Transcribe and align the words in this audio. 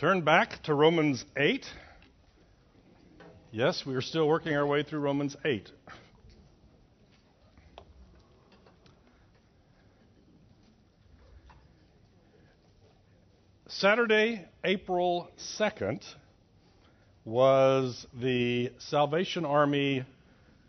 Turn 0.00 0.22
back 0.22 0.62
to 0.62 0.72
Romans 0.72 1.26
8. 1.36 1.66
Yes, 3.52 3.84
we 3.84 3.94
are 3.94 4.00
still 4.00 4.26
working 4.26 4.56
our 4.56 4.66
way 4.66 4.82
through 4.82 5.00
Romans 5.00 5.36
8. 5.44 5.70
Saturday, 13.68 14.46
April 14.64 15.30
2nd, 15.58 16.02
was 17.26 18.06
the 18.18 18.72
Salvation 18.78 19.44
Army 19.44 20.06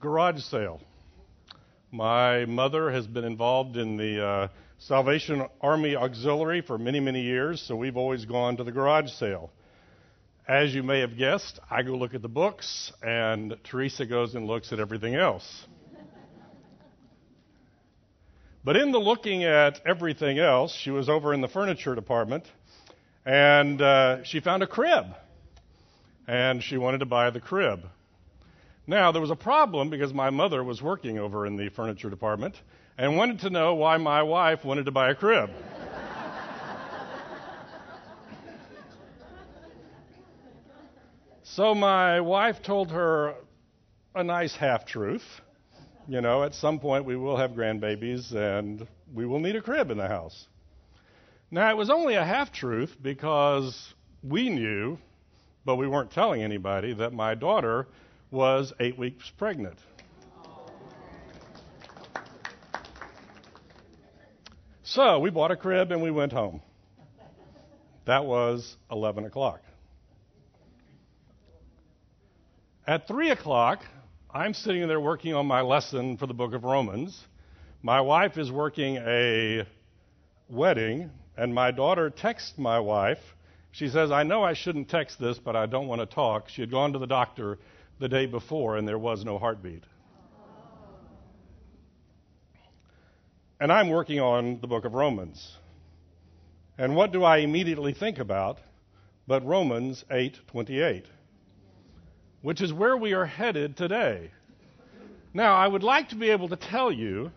garage 0.01 0.41
sale. 0.41 0.81
My 1.89 2.43
mother 2.43 2.91
has 2.91 3.07
been 3.07 3.23
involved 3.23 3.77
in 3.77 3.95
the 3.95 4.27
uh, 4.27 4.47
Salvation 4.87 5.45
Army 5.61 5.95
Auxiliary 5.95 6.61
for 6.61 6.75
many, 6.75 6.99
many 6.99 7.21
years, 7.21 7.61
so 7.61 7.75
we've 7.75 7.97
always 7.97 8.25
gone 8.25 8.57
to 8.57 8.63
the 8.63 8.71
garage 8.71 9.11
sale. 9.11 9.51
As 10.47 10.73
you 10.73 10.81
may 10.81 11.01
have 11.01 11.15
guessed, 11.15 11.59
I 11.69 11.83
go 11.83 11.91
look 11.91 12.15
at 12.15 12.23
the 12.23 12.27
books, 12.27 12.91
and 13.03 13.55
Teresa 13.63 14.07
goes 14.07 14.33
and 14.33 14.47
looks 14.47 14.73
at 14.73 14.79
everything 14.79 15.13
else. 15.13 15.67
But 18.63 18.75
in 18.75 18.91
the 18.91 18.97
looking 18.97 19.43
at 19.43 19.79
everything 19.85 20.39
else, 20.39 20.75
she 20.75 20.89
was 20.89 21.09
over 21.09 21.31
in 21.31 21.41
the 21.41 21.47
furniture 21.47 21.93
department, 21.93 22.45
and 23.23 23.79
uh, 23.79 24.23
she 24.23 24.39
found 24.39 24.63
a 24.63 24.67
crib, 24.67 25.05
and 26.27 26.63
she 26.63 26.77
wanted 26.77 27.01
to 27.01 27.05
buy 27.05 27.29
the 27.29 27.39
crib. 27.39 27.81
Now, 28.87 29.11
there 29.11 29.21
was 29.21 29.29
a 29.29 29.35
problem 29.35 29.91
because 29.91 30.11
my 30.11 30.31
mother 30.31 30.63
was 30.63 30.81
working 30.81 31.19
over 31.19 31.45
in 31.45 31.55
the 31.55 31.69
furniture 31.69 32.09
department, 32.09 32.55
and 33.01 33.17
wanted 33.17 33.39
to 33.39 33.49
know 33.49 33.73
why 33.73 33.97
my 33.97 34.21
wife 34.21 34.63
wanted 34.63 34.85
to 34.85 34.91
buy 34.91 35.09
a 35.09 35.15
crib. 35.15 35.49
so 41.41 41.73
my 41.73 42.21
wife 42.21 42.61
told 42.61 42.91
her 42.91 43.33
a 44.13 44.23
nice 44.23 44.55
half 44.55 44.85
truth. 44.85 45.23
You 46.07 46.21
know, 46.21 46.43
at 46.43 46.53
some 46.53 46.77
point 46.77 47.05
we 47.05 47.15
will 47.15 47.37
have 47.37 47.51
grandbabies 47.53 48.35
and 48.35 48.87
we 49.11 49.25
will 49.25 49.39
need 49.39 49.55
a 49.55 49.61
crib 49.63 49.89
in 49.89 49.97
the 49.97 50.07
house. 50.07 50.47
Now, 51.49 51.71
it 51.71 51.77
was 51.77 51.89
only 51.89 52.13
a 52.13 52.23
half 52.23 52.53
truth 52.53 52.95
because 53.01 53.95
we 54.21 54.47
knew, 54.47 54.99
but 55.65 55.77
we 55.77 55.87
weren't 55.87 56.11
telling 56.11 56.43
anybody, 56.43 56.93
that 56.93 57.13
my 57.13 57.33
daughter 57.33 57.87
was 58.29 58.73
eight 58.79 58.95
weeks 58.95 59.27
pregnant. 59.39 59.79
So 64.93 65.19
we 65.19 65.29
bought 65.29 65.51
a 65.51 65.55
crib 65.55 65.93
and 65.93 66.01
we 66.01 66.11
went 66.11 66.33
home. 66.33 66.61
That 68.05 68.25
was 68.25 68.75
11 68.91 69.23
o'clock. 69.23 69.61
At 72.85 73.07
3 73.07 73.29
o'clock, 73.29 73.83
I'm 74.29 74.53
sitting 74.53 74.85
there 74.89 74.99
working 74.99 75.33
on 75.33 75.45
my 75.45 75.61
lesson 75.61 76.17
for 76.17 76.27
the 76.27 76.33
book 76.33 76.53
of 76.53 76.65
Romans. 76.65 77.17
My 77.81 78.01
wife 78.01 78.37
is 78.37 78.51
working 78.51 78.97
a 78.97 79.65
wedding, 80.49 81.09
and 81.37 81.55
my 81.55 81.71
daughter 81.71 82.09
texts 82.09 82.57
my 82.57 82.79
wife. 82.79 83.19
She 83.71 83.87
says, 83.87 84.11
I 84.11 84.23
know 84.23 84.43
I 84.43 84.55
shouldn't 84.55 84.89
text 84.89 85.21
this, 85.21 85.39
but 85.39 85.55
I 85.55 85.67
don't 85.67 85.87
want 85.87 86.01
to 86.01 86.05
talk. 86.05 86.49
She 86.49 86.61
had 86.61 86.69
gone 86.69 86.91
to 86.91 86.99
the 86.99 87.07
doctor 87.07 87.59
the 87.99 88.09
day 88.09 88.25
before, 88.25 88.75
and 88.75 88.85
there 88.85 88.99
was 88.99 89.23
no 89.23 89.37
heartbeat. 89.37 89.85
And 93.61 93.71
I'm 93.71 93.89
working 93.89 94.19
on 94.19 94.59
the 94.59 94.67
book 94.67 94.85
of 94.85 94.95
Romans. 94.95 95.55
And 96.79 96.95
what 96.95 97.13
do 97.13 97.23
I 97.23 97.37
immediately 97.37 97.93
think 97.93 98.17
about 98.17 98.57
but 99.27 99.45
Romans 99.45 100.03
8:28, 100.09 101.05
which 102.41 102.59
is 102.59 102.73
where 102.73 102.97
we 102.97 103.13
are 103.13 103.27
headed 103.27 103.77
today. 103.77 104.31
Now, 105.33 105.53
I 105.53 105.67
would 105.67 105.83
like 105.83 106.09
to 106.09 106.15
be 106.15 106.31
able 106.31 106.49
to 106.49 106.55
tell 106.55 106.91
you 106.91 107.31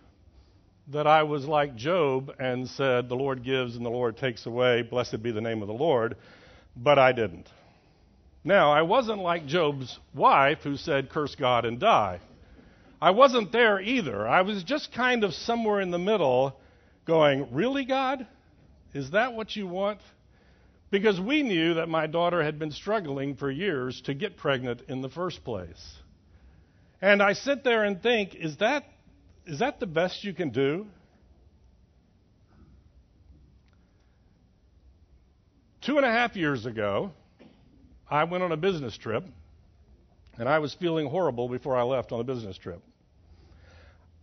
that 0.88 1.06
I 1.06 1.22
was 1.24 1.46
like 1.46 1.76
Job 1.76 2.34
and 2.40 2.68
said, 2.68 3.08
The 3.08 3.14
Lord 3.14 3.44
gives 3.44 3.76
and 3.76 3.84
the 3.84 3.90
Lord 3.90 4.16
takes 4.16 4.46
away, 4.46 4.80
blessed 4.80 5.22
be 5.22 5.30
the 5.30 5.42
name 5.42 5.60
of 5.60 5.68
the 5.68 5.74
Lord, 5.74 6.16
but 6.74 6.98
I 6.98 7.12
didn't. 7.12 7.48
Now, 8.42 8.72
I 8.72 8.82
wasn't 8.82 9.20
like 9.20 9.46
Job's 9.46 10.00
wife 10.14 10.62
who 10.62 10.76
said, 10.78 11.10
Curse 11.10 11.34
God 11.36 11.66
and 11.66 11.78
die. 11.78 12.20
I 13.04 13.10
wasn't 13.10 13.52
there 13.52 13.82
either. 13.82 14.26
I 14.26 14.40
was 14.40 14.64
just 14.64 14.90
kind 14.94 15.24
of 15.24 15.34
somewhere 15.34 15.82
in 15.82 15.90
the 15.90 15.98
middle 15.98 16.58
going, 17.04 17.48
Really, 17.52 17.84
God? 17.84 18.26
Is 18.94 19.10
that 19.10 19.34
what 19.34 19.54
you 19.54 19.66
want? 19.66 20.00
Because 20.90 21.20
we 21.20 21.42
knew 21.42 21.74
that 21.74 21.90
my 21.90 22.06
daughter 22.06 22.42
had 22.42 22.58
been 22.58 22.70
struggling 22.70 23.36
for 23.36 23.50
years 23.50 24.00
to 24.06 24.14
get 24.14 24.38
pregnant 24.38 24.80
in 24.88 25.02
the 25.02 25.10
first 25.10 25.44
place. 25.44 25.96
And 27.02 27.22
I 27.22 27.34
sit 27.34 27.62
there 27.62 27.84
and 27.84 28.02
think, 28.02 28.36
is 28.36 28.56
that, 28.56 28.84
is 29.44 29.58
that 29.58 29.80
the 29.80 29.86
best 29.86 30.24
you 30.24 30.32
can 30.32 30.48
do? 30.48 30.86
Two 35.82 35.98
and 35.98 36.06
a 36.06 36.10
half 36.10 36.36
years 36.36 36.64
ago, 36.64 37.10
I 38.10 38.24
went 38.24 38.42
on 38.42 38.50
a 38.50 38.56
business 38.56 38.96
trip, 38.96 39.24
and 40.38 40.48
I 40.48 40.58
was 40.60 40.72
feeling 40.80 41.06
horrible 41.06 41.50
before 41.50 41.76
I 41.76 41.82
left 41.82 42.10
on 42.10 42.18
a 42.18 42.24
business 42.24 42.56
trip. 42.56 42.80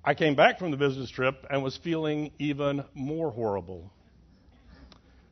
I 0.04 0.16
came 0.16 0.34
back 0.34 0.58
from 0.58 0.72
the 0.72 0.78
business 0.78 1.12
trip 1.12 1.46
and 1.50 1.62
was 1.62 1.78
feeling 1.78 2.32
even 2.40 2.84
more 2.96 3.30
horrible. 3.30 3.92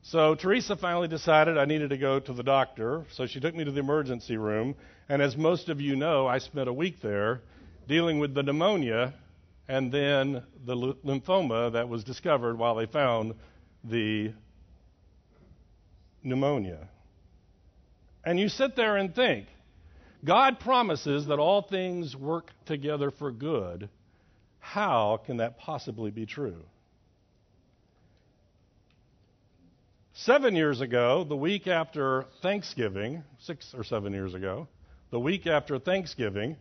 So 0.04 0.36
Teresa 0.36 0.76
finally 0.76 1.08
decided 1.08 1.58
I 1.58 1.66
needed 1.66 1.90
to 1.90 1.98
go 1.98 2.20
to 2.20 2.34
the 2.34 2.44
doctor, 2.44 3.06
so 3.14 3.26
she 3.26 3.40
took 3.40 3.56
me 3.56 3.64
to 3.64 3.72
the 3.72 3.80
emergency 3.80 4.38
room. 4.38 4.76
And 5.08 5.24
as 5.24 5.36
most 5.36 5.70
of 5.70 5.82
you 5.82 5.96
know, 5.96 6.28
I 6.28 6.38
spent 6.38 6.70
a 6.70 6.74
week 6.74 7.02
there 7.02 7.42
dealing 7.88 8.20
with 8.20 8.36
the 8.36 8.44
pneumonia 8.44 9.16
and 9.68 9.92
then 9.92 10.44
the 10.66 10.76
lymphoma 10.76 11.74
that 11.74 11.90
was 11.90 12.04
discovered 12.04 12.58
while 12.58 12.76
they 12.76 12.86
found 12.86 13.34
the 13.84 14.34
pneumonia. 16.24 16.90
And 18.24 18.40
you 18.40 18.50
sit 18.50 18.76
there 18.76 18.98
and 18.98 19.16
think, 19.16 19.48
God 20.24 20.60
promises 20.60 21.26
that 21.28 21.40
all 21.40 21.64
things 21.64 22.16
work 22.16 22.52
together 22.66 23.10
for 23.10 23.32
good 23.32 23.90
how 24.60 25.20
can 25.26 25.38
that 25.38 25.58
possibly 25.58 26.12
be 26.12 26.26
true? 26.26 26.64
Seven 30.14 30.56
years 30.56 30.82
ago, 30.82 31.24
the 31.24 31.38
week 31.38 31.68
after 31.68 32.26
Thanksgiving, 32.42 33.24
six 33.40 33.74
or 33.74 33.84
seven 33.84 34.12
years 34.12 34.34
ago, 34.34 34.68
the 35.12 35.20
week 35.20 35.48
after 35.48 35.80
Thanksgiving, 35.80 36.58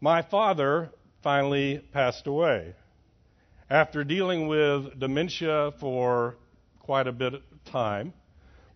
my 0.00 0.22
father 0.22 0.90
finally 1.22 1.78
passed 1.92 2.26
away. 2.26 2.74
After 3.70 4.02
dealing 4.02 4.48
with 4.48 4.98
dementia 4.98 5.72
for 5.78 6.36
quite 6.80 7.06
a 7.06 7.12
bit 7.12 7.34
of 7.34 7.42
time, 7.66 8.12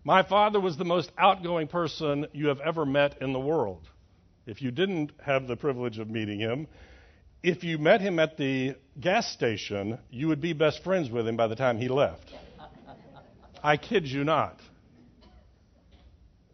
my 0.05 0.23
father 0.23 0.59
was 0.59 0.77
the 0.77 0.85
most 0.85 1.11
outgoing 1.17 1.67
person 1.67 2.27
you 2.31 2.47
have 2.47 2.61
ever 2.61 2.85
met 2.85 3.21
in 3.21 3.33
the 3.33 3.39
world. 3.39 3.89
If 4.45 4.61
you 4.61 4.71
didn't 4.71 5.11
have 5.23 5.47
the 5.47 5.57
privilege 5.57 5.99
of 5.99 6.09
meeting 6.09 6.39
him, 6.39 6.67
if 7.45 7.63
you 7.63 7.77
met 7.77 8.01
him 8.01 8.17
at 8.17 8.37
the 8.37 8.75
gas 8.99 9.31
station, 9.31 9.99
you 10.09 10.27
would 10.29 10.41
be 10.41 10.53
best 10.53 10.83
friends 10.83 11.11
with 11.11 11.27
him 11.27 11.37
by 11.37 11.45
the 11.45 11.55
time 11.55 11.77
he 11.77 11.87
left. 11.87 12.33
I 13.63 13.77
kid 13.77 14.07
you 14.07 14.23
not. 14.23 14.59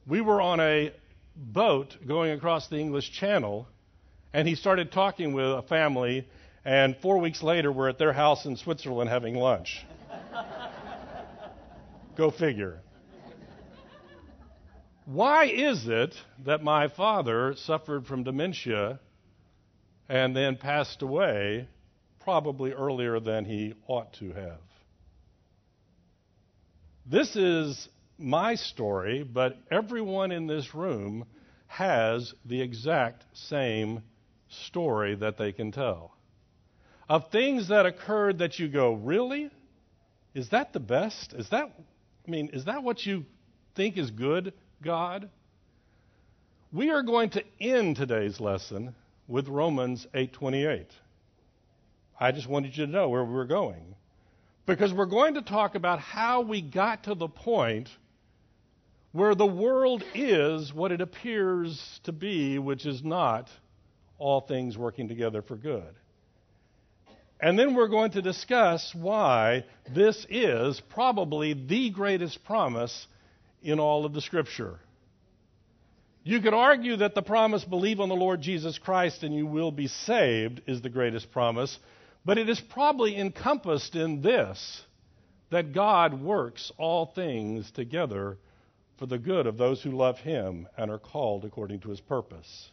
We 0.06 0.20
were 0.20 0.42
on 0.42 0.60
a 0.60 0.92
boat 1.34 1.96
going 2.06 2.32
across 2.32 2.68
the 2.68 2.76
English 2.78 3.10
Channel, 3.14 3.70
and 4.34 4.46
he 4.46 4.56
started 4.56 4.92
talking 4.92 5.32
with 5.32 5.46
a 5.46 5.62
family, 5.62 6.28
and 6.66 6.98
four 6.98 7.20
weeks 7.20 7.42
later, 7.42 7.72
we're 7.72 7.88
at 7.88 7.98
their 7.98 8.12
house 8.12 8.46
in 8.46 8.58
Switzerland 8.58 9.10
having 9.10 9.36
lunch. 9.36 9.86
Go 12.18 12.32
figure. 12.32 12.82
Why 15.06 15.46
is 15.46 15.88
it 15.88 16.14
that 16.44 16.62
my 16.62 16.90
father 16.90 17.56
suffered 17.56 18.06
from 18.08 18.24
dementia 18.24 19.00
and 20.12 20.36
then 20.36 20.58
passed 20.58 21.02
away 21.02 21.66
probably 22.20 22.74
earlier 22.74 23.22
than 23.22 23.46
he 23.46 23.74
ought 23.88 24.12
to 24.12 24.34
have. 24.34 24.60
This 27.06 27.38
is 27.38 27.88
my 28.18 28.56
story, 28.56 29.24
but 29.24 29.58
everyone 29.72 30.34
in 30.34 30.48
this 30.48 30.76
room 30.76 31.24
has 31.68 32.34
the 32.44 32.62
exact 32.62 33.24
same 33.32 34.04
story 34.50 35.16
that 35.16 35.38
they 35.38 35.54
can 35.54 35.72
tell. 35.72 36.14
Of 37.08 37.32
things 37.32 37.70
that 37.70 37.86
occurred 37.86 38.40
that 38.40 38.60
you 38.60 38.68
go, 38.68 38.92
really? 38.92 39.50
Is 40.34 40.50
that 40.50 40.74
the 40.74 40.82
best? 40.82 41.32
Is 41.32 41.48
that, 41.52 41.72
I 42.28 42.30
mean, 42.30 42.50
is 42.52 42.66
that 42.66 42.84
what 42.84 43.06
you 43.06 43.26
think 43.76 43.98
is 43.98 44.12
good, 44.12 44.52
God? 44.84 45.30
We 46.74 46.90
are 46.90 47.02
going 47.02 47.30
to 47.32 47.44
end 47.62 47.96
today's 47.96 48.42
lesson 48.42 48.94
with 49.32 49.48
Romans 49.48 50.06
8:28. 50.14 50.86
I 52.20 52.32
just 52.34 52.48
wanted 52.48 52.78
you 52.78 52.86
to 52.86 52.92
know 52.92 53.10
where 53.10 53.24
we 53.24 53.34
were 53.34 53.46
going. 53.46 53.96
Because 54.66 54.94
we're 54.94 55.06
going 55.06 55.36
to 55.36 55.42
talk 55.42 55.74
about 55.74 56.00
how 56.00 56.42
we 56.42 56.62
got 56.62 57.06
to 57.06 57.16
the 57.16 57.30
point 57.30 57.90
where 59.14 59.34
the 59.34 59.48
world 59.48 60.04
is 60.14 60.74
what 60.74 60.92
it 60.92 61.02
appears 61.02 62.00
to 62.04 62.12
be, 62.12 62.60
which 62.60 62.86
is 62.86 63.04
not 63.04 63.50
all 64.20 64.42
things 64.42 64.78
working 64.78 65.08
together 65.08 65.42
for 65.42 65.56
good. 65.56 65.96
And 67.40 67.58
then 67.58 67.74
we're 67.74 67.88
going 67.88 68.12
to 68.12 68.22
discuss 68.22 68.94
why 68.94 69.66
this 69.90 70.28
is 70.30 70.80
probably 70.90 71.54
the 71.54 71.90
greatest 71.90 72.44
promise 72.44 73.08
in 73.64 73.80
all 73.80 74.06
of 74.06 74.14
the 74.14 74.22
Scripture. 74.22 74.80
You 76.24 76.40
could 76.40 76.54
argue 76.54 76.98
that 76.98 77.16
the 77.16 77.24
promise, 77.24 77.64
believe 77.64 78.00
on 78.00 78.10
the 78.10 78.16
Lord 78.16 78.42
Jesus 78.42 78.78
Christ 78.78 79.24
and 79.24 79.34
you 79.34 79.48
will 79.48 79.72
be 79.72 79.88
saved, 79.88 80.62
is 80.68 80.82
the 80.82 80.90
greatest 80.90 81.32
promise, 81.32 81.80
but 82.24 82.38
it 82.38 82.48
is 82.48 82.60
probably 82.60 83.18
encompassed 83.18 83.96
in 83.96 84.22
this 84.22 84.84
that 85.50 85.74
God 85.74 86.22
works 86.22 86.72
all 86.78 87.08
things 87.08 87.72
together 87.72 88.38
for 89.00 89.08
the 89.08 89.18
good 89.18 89.48
of 89.48 89.58
those 89.58 89.82
who 89.82 89.92
love 89.92 90.20
Him 90.20 90.68
and 90.78 90.92
are 90.92 91.00
called 91.00 91.44
according 91.44 91.80
to 91.82 91.90
His 91.90 92.00
purpose. 92.00 92.70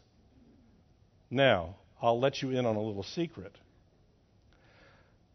Now, 1.31 1.77
I'll 2.03 2.21
let 2.21 2.43
you 2.43 2.51
in 2.51 2.67
on 2.67 2.77
a 2.77 2.83
little 2.83 3.03
secret. 3.03 3.57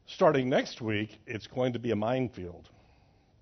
Starting 0.06 0.50
next 0.50 0.82
week, 0.82 1.20
it's 1.26 1.48
going 1.48 1.74
to 1.74 1.80
be 1.80 1.92
a 1.92 1.96
minefield 1.96 2.70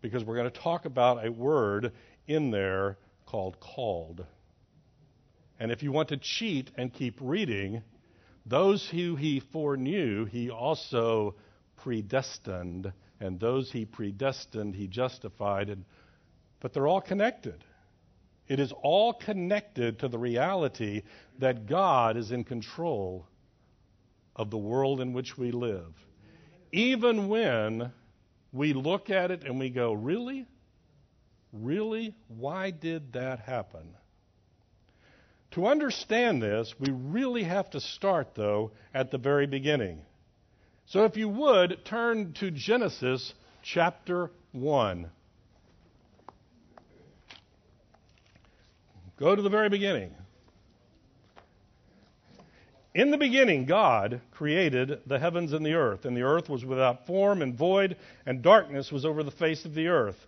because 0.02 0.24
we're 0.24 0.38
going 0.38 0.50
to 0.50 0.60
talk 0.62 0.86
about 0.86 1.26
a 1.26 1.32
word 1.32 1.92
in 2.26 2.52
there 2.52 2.98
called 3.26 3.60
called. 3.60 4.26
And 5.62 5.72
if 5.72 5.84
you 5.84 5.92
want 5.92 6.10
to 6.10 6.18
cheat 6.18 6.72
and 6.76 6.92
keep 6.92 7.20
reading, 7.22 7.84
those 8.48 8.90
who 8.90 9.16
he 9.16 9.40
foreknew, 9.40 10.26
he 10.26 10.50
also 10.50 11.36
predestined, 11.78 12.92
and 13.20 13.40
those 13.40 13.72
he 13.72 13.86
predestined, 13.86 14.74
he 14.74 14.88
justified. 14.88 15.70
And, 15.70 15.86
but 16.62 16.74
they're 16.74 16.88
all 16.88 17.00
connected. 17.00 17.64
It 18.48 18.60
is 18.60 18.74
all 18.82 19.14
connected 19.14 20.00
to 20.00 20.08
the 20.08 20.18
reality 20.18 21.04
that 21.38 21.68
God 21.68 22.18
is 22.18 22.32
in 22.32 22.44
control 22.44 23.28
of 24.36 24.50
the 24.50 24.58
world 24.58 25.00
in 25.00 25.14
which 25.14 25.38
we 25.38 25.52
live. 25.52 25.94
Even 26.72 27.28
when 27.28 27.92
we 28.52 28.74
look 28.74 29.12
at 29.12 29.30
it 29.30 29.44
and 29.44 29.60
we 29.60 29.70
go, 29.70 29.94
Really? 29.94 30.48
Really? 31.54 32.16
Why 32.30 32.72
did 32.72 33.14
that 33.14 33.42
happen? 33.42 33.96
To 35.52 35.68
understand 35.68 36.42
this, 36.42 36.74
we 36.80 36.92
really 36.92 37.44
have 37.44 37.70
to 37.72 37.82
start, 37.82 38.36
though, 38.36 38.72
at 38.94 39.12
the 39.12 39.18
very 39.18 39.48
beginning. 39.48 40.02
So 40.86 41.04
if 41.06 41.18
you 41.18 41.28
would, 41.28 41.84
turn 41.86 42.34
to 42.40 42.52
Genesis 42.52 43.34
chapter 43.62 44.32
1. 44.54 45.10
Go 49.18 49.36
to 49.36 49.42
the 49.42 49.50
very 49.50 49.70
beginning. 49.70 50.16
In 52.94 53.12
the 53.12 53.18
beginning, 53.18 53.66
God 53.66 54.20
created 54.32 55.00
the 55.06 55.20
heavens 55.20 55.54
and 55.54 55.66
the 55.66 55.76
earth, 55.76 56.06
and 56.06 56.16
the 56.16 56.24
earth 56.24 56.50
was 56.50 56.66
without 56.66 57.06
form 57.08 57.42
and 57.42 57.58
void, 57.58 57.96
and 58.26 58.42
darkness 58.42 58.92
was 58.92 59.06
over 59.06 59.24
the 59.24 59.32
face 59.32 59.64
of 59.64 59.74
the 59.74 59.88
earth. 59.88 60.28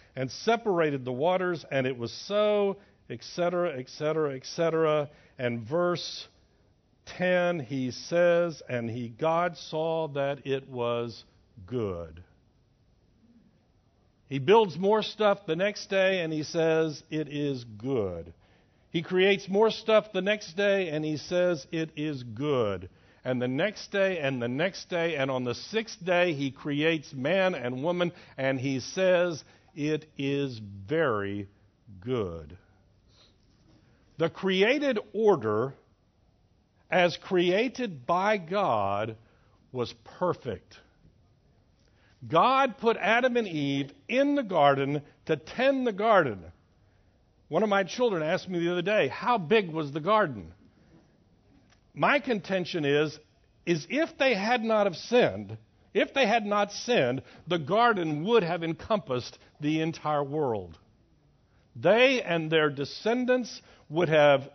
and 0.15 0.29
separated 0.31 1.05
the 1.05 1.11
waters, 1.11 1.65
and 1.71 1.87
it 1.87 1.97
was 1.97 2.11
so, 2.11 2.77
etc., 3.09 3.77
etc., 3.77 4.35
etc. 4.35 5.09
And 5.37 5.61
verse 5.61 6.27
10, 7.17 7.59
he 7.61 7.91
says, 7.91 8.61
And 8.67 8.89
he, 8.89 9.09
God 9.09 9.57
saw 9.57 10.07
that 10.09 10.45
it 10.45 10.67
was 10.69 11.23
good. 11.65 12.23
He 14.27 14.39
builds 14.39 14.77
more 14.77 15.01
stuff 15.01 15.39
the 15.45 15.55
next 15.55 15.89
day, 15.89 16.21
and 16.21 16.31
he 16.31 16.43
says, 16.43 17.03
It 17.09 17.27
is 17.27 17.63
good. 17.63 18.33
He 18.91 19.01
creates 19.01 19.47
more 19.47 19.71
stuff 19.71 20.11
the 20.11 20.21
next 20.21 20.57
day 20.57 20.89
and 20.89 21.03
he 21.03 21.17
says 21.17 21.65
it 21.71 21.91
is 21.95 22.23
good. 22.23 22.89
And 23.23 23.41
the 23.41 23.47
next 23.47 23.91
day 23.91 24.19
and 24.19 24.41
the 24.41 24.49
next 24.49 24.89
day 24.89 25.15
and 25.15 25.31
on 25.31 25.45
the 25.45 25.55
sixth 25.55 26.03
day 26.03 26.33
he 26.33 26.51
creates 26.51 27.13
man 27.13 27.55
and 27.55 27.83
woman 27.83 28.11
and 28.37 28.59
he 28.59 28.81
says 28.81 29.43
it 29.75 30.05
is 30.17 30.59
very 30.59 31.47
good. 31.99 32.57
The 34.17 34.29
created 34.29 34.99
order, 35.13 35.73
as 36.89 37.17
created 37.17 38.05
by 38.05 38.37
God, 38.37 39.15
was 39.71 39.93
perfect. 40.19 40.77
God 42.27 42.77
put 42.77 42.97
Adam 42.97 43.35
and 43.37 43.47
Eve 43.47 43.91
in 44.07 44.35
the 44.35 44.43
garden 44.43 45.01
to 45.25 45.35
tend 45.37 45.87
the 45.87 45.93
garden. 45.93 46.43
One 47.47 47.63
of 47.63 47.69
my 47.69 47.83
children 47.83 48.21
asked 48.21 48.47
me 48.47 48.59
the 48.59 48.71
other 48.71 48.81
day, 48.81 49.07
how 49.07 49.37
big 49.37 49.71
was 49.71 49.91
the 49.91 49.99
garden? 49.99 50.53
My 51.93 52.19
contention 52.19 52.85
is, 52.85 53.17
is 53.65 53.87
if 53.89 54.17
they 54.17 54.35
had 54.35 54.63
not 54.63 54.85
have 54.85 54.95
sinned, 54.95 55.57
if 55.93 56.13
they 56.13 56.25
had 56.25 56.45
not 56.45 56.71
sinned, 56.71 57.21
the 57.47 57.59
garden 57.59 58.23
would 58.25 58.43
have 58.43 58.63
encompassed 58.63 59.37
the 59.59 59.81
entire 59.81 60.23
world. 60.23 60.77
They 61.75 62.21
and 62.21 62.51
their 62.51 62.69
descendants 62.69 63.61
would 63.89 64.09
have 64.09 64.49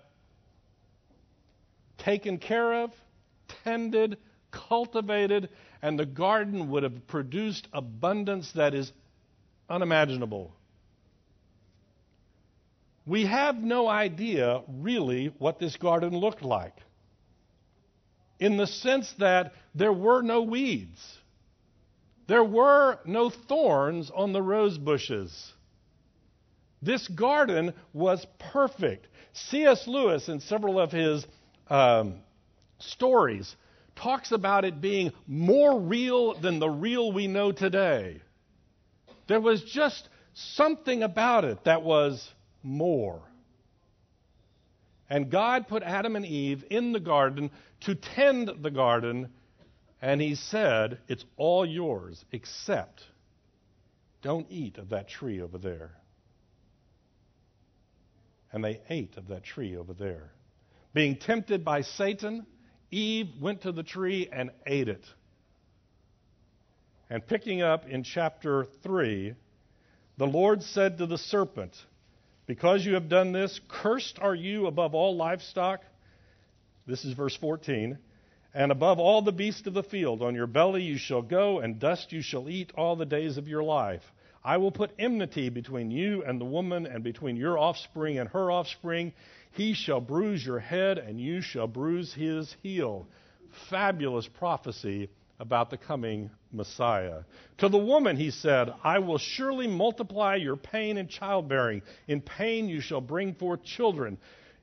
taken 1.98 2.38
care 2.38 2.84
of, 2.84 2.92
tended, 3.64 4.18
cultivated, 4.50 5.48
and 5.82 5.98
the 5.98 6.06
garden 6.06 6.70
would 6.70 6.82
have 6.82 7.06
produced 7.06 7.68
abundance 7.72 8.52
that 8.52 8.74
is 8.74 8.92
unimaginable 9.68 10.56
we 13.06 13.24
have 13.26 13.56
no 13.56 13.88
idea 13.88 14.62
really 14.68 15.32
what 15.38 15.58
this 15.60 15.76
garden 15.76 16.10
looked 16.10 16.42
like. 16.42 16.74
In 18.40 18.56
the 18.56 18.66
sense 18.66 19.10
that 19.18 19.54
there 19.74 19.92
were 19.92 20.22
no 20.22 20.42
weeds, 20.42 21.18
there 22.26 22.44
were 22.44 22.98
no 23.04 23.30
thorns 23.30 24.10
on 24.14 24.32
the 24.32 24.42
rose 24.42 24.78
bushes. 24.78 25.52
This 26.82 27.06
garden 27.08 27.72
was 27.92 28.26
perfect. 28.38 29.06
C.S. 29.32 29.86
Lewis, 29.86 30.28
in 30.28 30.40
several 30.40 30.78
of 30.78 30.92
his 30.92 31.26
um, 31.68 32.20
stories, 32.78 33.54
talks 33.94 34.32
about 34.32 34.64
it 34.64 34.80
being 34.80 35.12
more 35.26 35.80
real 35.80 36.34
than 36.38 36.58
the 36.58 36.68
real 36.68 37.12
we 37.12 37.26
know 37.26 37.52
today. 37.52 38.20
There 39.26 39.40
was 39.40 39.62
just 39.62 40.08
something 40.34 41.02
about 41.02 41.44
it 41.44 41.64
that 41.64 41.82
was 41.82 42.30
more. 42.62 43.22
And 45.08 45.30
God 45.30 45.68
put 45.68 45.82
Adam 45.82 46.16
and 46.16 46.26
Eve 46.26 46.64
in 46.70 46.92
the 46.92 47.00
garden 47.00 47.50
to 47.80 47.94
tend 47.94 48.50
the 48.60 48.70
garden, 48.70 49.30
and 50.00 50.20
He 50.20 50.34
said, 50.34 50.98
It's 51.08 51.24
all 51.36 51.64
yours, 51.64 52.24
except 52.32 53.02
don't 54.22 54.46
eat 54.50 54.78
of 54.78 54.90
that 54.90 55.08
tree 55.08 55.40
over 55.40 55.58
there. 55.58 55.92
And 58.52 58.64
they 58.64 58.80
ate 58.88 59.16
of 59.16 59.28
that 59.28 59.44
tree 59.44 59.76
over 59.76 59.92
there. 59.92 60.32
Being 60.94 61.16
tempted 61.16 61.64
by 61.64 61.82
Satan, 61.82 62.46
Eve 62.90 63.28
went 63.40 63.62
to 63.62 63.72
the 63.72 63.82
tree 63.82 64.28
and 64.32 64.50
ate 64.66 64.88
it. 64.88 65.04
And 67.10 67.26
picking 67.26 67.62
up 67.62 67.86
in 67.86 68.02
chapter 68.02 68.66
3, 68.82 69.34
the 70.16 70.26
Lord 70.26 70.62
said 70.62 70.98
to 70.98 71.06
the 71.06 71.18
serpent, 71.18 71.76
because 72.46 72.84
you 72.84 72.94
have 72.94 73.08
done 73.08 73.32
this, 73.32 73.60
cursed 73.68 74.18
are 74.20 74.34
you 74.34 74.66
above 74.66 74.94
all 74.94 75.16
livestock. 75.16 75.80
This 76.86 77.04
is 77.04 77.12
verse 77.12 77.36
14. 77.36 77.98
And 78.56 78.72
above 78.72 78.98
all 78.98 79.20
the 79.20 79.32
beasts 79.32 79.66
of 79.66 79.74
the 79.74 79.82
field, 79.82 80.22
on 80.22 80.34
your 80.34 80.46
belly 80.46 80.82
you 80.82 80.96
shall 80.96 81.20
go, 81.20 81.58
and 81.58 81.78
dust 81.78 82.10
you 82.10 82.22
shall 82.22 82.48
eat 82.48 82.72
all 82.74 82.96
the 82.96 83.04
days 83.04 83.36
of 83.36 83.48
your 83.48 83.62
life. 83.62 84.00
I 84.42 84.56
will 84.56 84.70
put 84.70 84.92
enmity 84.98 85.50
between 85.50 85.90
you 85.90 86.24
and 86.24 86.40
the 86.40 86.46
woman, 86.46 86.86
and 86.86 87.04
between 87.04 87.36
your 87.36 87.58
offspring 87.58 88.18
and 88.18 88.30
her 88.30 88.50
offspring. 88.50 89.12
He 89.52 89.74
shall 89.74 90.00
bruise 90.00 90.44
your 90.44 90.58
head, 90.58 90.96
and 90.96 91.20
you 91.20 91.42
shall 91.42 91.66
bruise 91.66 92.14
his 92.14 92.56
heel. 92.62 93.06
Fabulous 93.68 94.26
prophecy 94.26 95.10
about 95.38 95.68
the 95.68 95.76
coming 95.76 96.30
Messiah. 96.50 97.24
To 97.58 97.68
the 97.68 97.76
woman, 97.76 98.16
he 98.16 98.30
said, 98.30 98.72
I 98.82 99.00
will 99.00 99.18
surely 99.18 99.66
multiply 99.66 100.36
your 100.36 100.56
pain 100.56 100.96
in 100.96 101.08
childbearing. 101.08 101.82
In 102.08 102.22
pain 102.22 102.70
you 102.70 102.80
shall 102.80 103.02
bring 103.02 103.34
forth 103.34 103.64
children. 103.64 104.16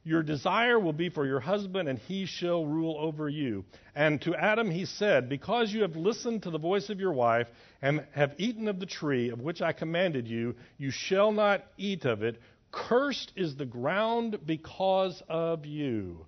Your 0.05 0.21
desire 0.21 0.77
will 0.77 0.93
be 0.93 1.07
for 1.07 1.25
your 1.25 1.39
husband, 1.39 1.87
and 1.87 1.97
he 1.97 2.25
shall 2.25 2.65
rule 2.65 2.97
over 2.99 3.29
you. 3.29 3.63
And 3.95 4.21
to 4.23 4.35
Adam 4.35 4.69
he 4.69 4.85
said, 4.85 5.29
Because 5.29 5.71
you 5.71 5.81
have 5.83 5.95
listened 5.95 6.43
to 6.43 6.49
the 6.49 6.57
voice 6.57 6.89
of 6.89 6.99
your 6.99 7.13
wife, 7.13 7.47
and 7.81 8.05
have 8.11 8.35
eaten 8.37 8.67
of 8.67 8.79
the 8.79 8.85
tree 8.85 9.29
of 9.29 9.39
which 9.39 9.61
I 9.61 9.71
commanded 9.71 10.27
you, 10.27 10.55
you 10.77 10.91
shall 10.91 11.31
not 11.31 11.63
eat 11.77 12.03
of 12.03 12.21
it. 12.21 12.41
Cursed 12.71 13.31
is 13.37 13.55
the 13.55 13.65
ground 13.65 14.39
because 14.45 15.21
of 15.29 15.65
you. 15.65 16.25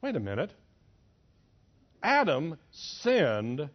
Wait 0.00 0.16
a 0.16 0.20
minute. 0.20 0.52
Adam 2.02 2.56
sinned, 2.70 3.68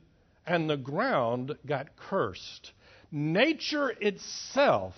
and 0.48 0.68
the 0.68 0.78
ground 0.78 1.58
got 1.66 1.96
cursed. 1.96 2.72
Nature 3.12 3.90
itself 4.00 4.96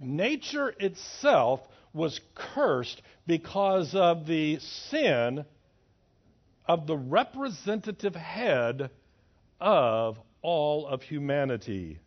nature 0.00 0.74
itself 0.78 1.60
was 1.92 2.20
cursed 2.34 3.02
because 3.26 3.94
of 3.94 4.26
the 4.26 4.58
sin 4.58 5.44
of 6.66 6.86
the 6.86 6.96
representative 6.96 8.14
head 8.14 8.90
of 9.60 10.18
all 10.42 10.86
of 10.86 11.02
humanity. 11.02 11.98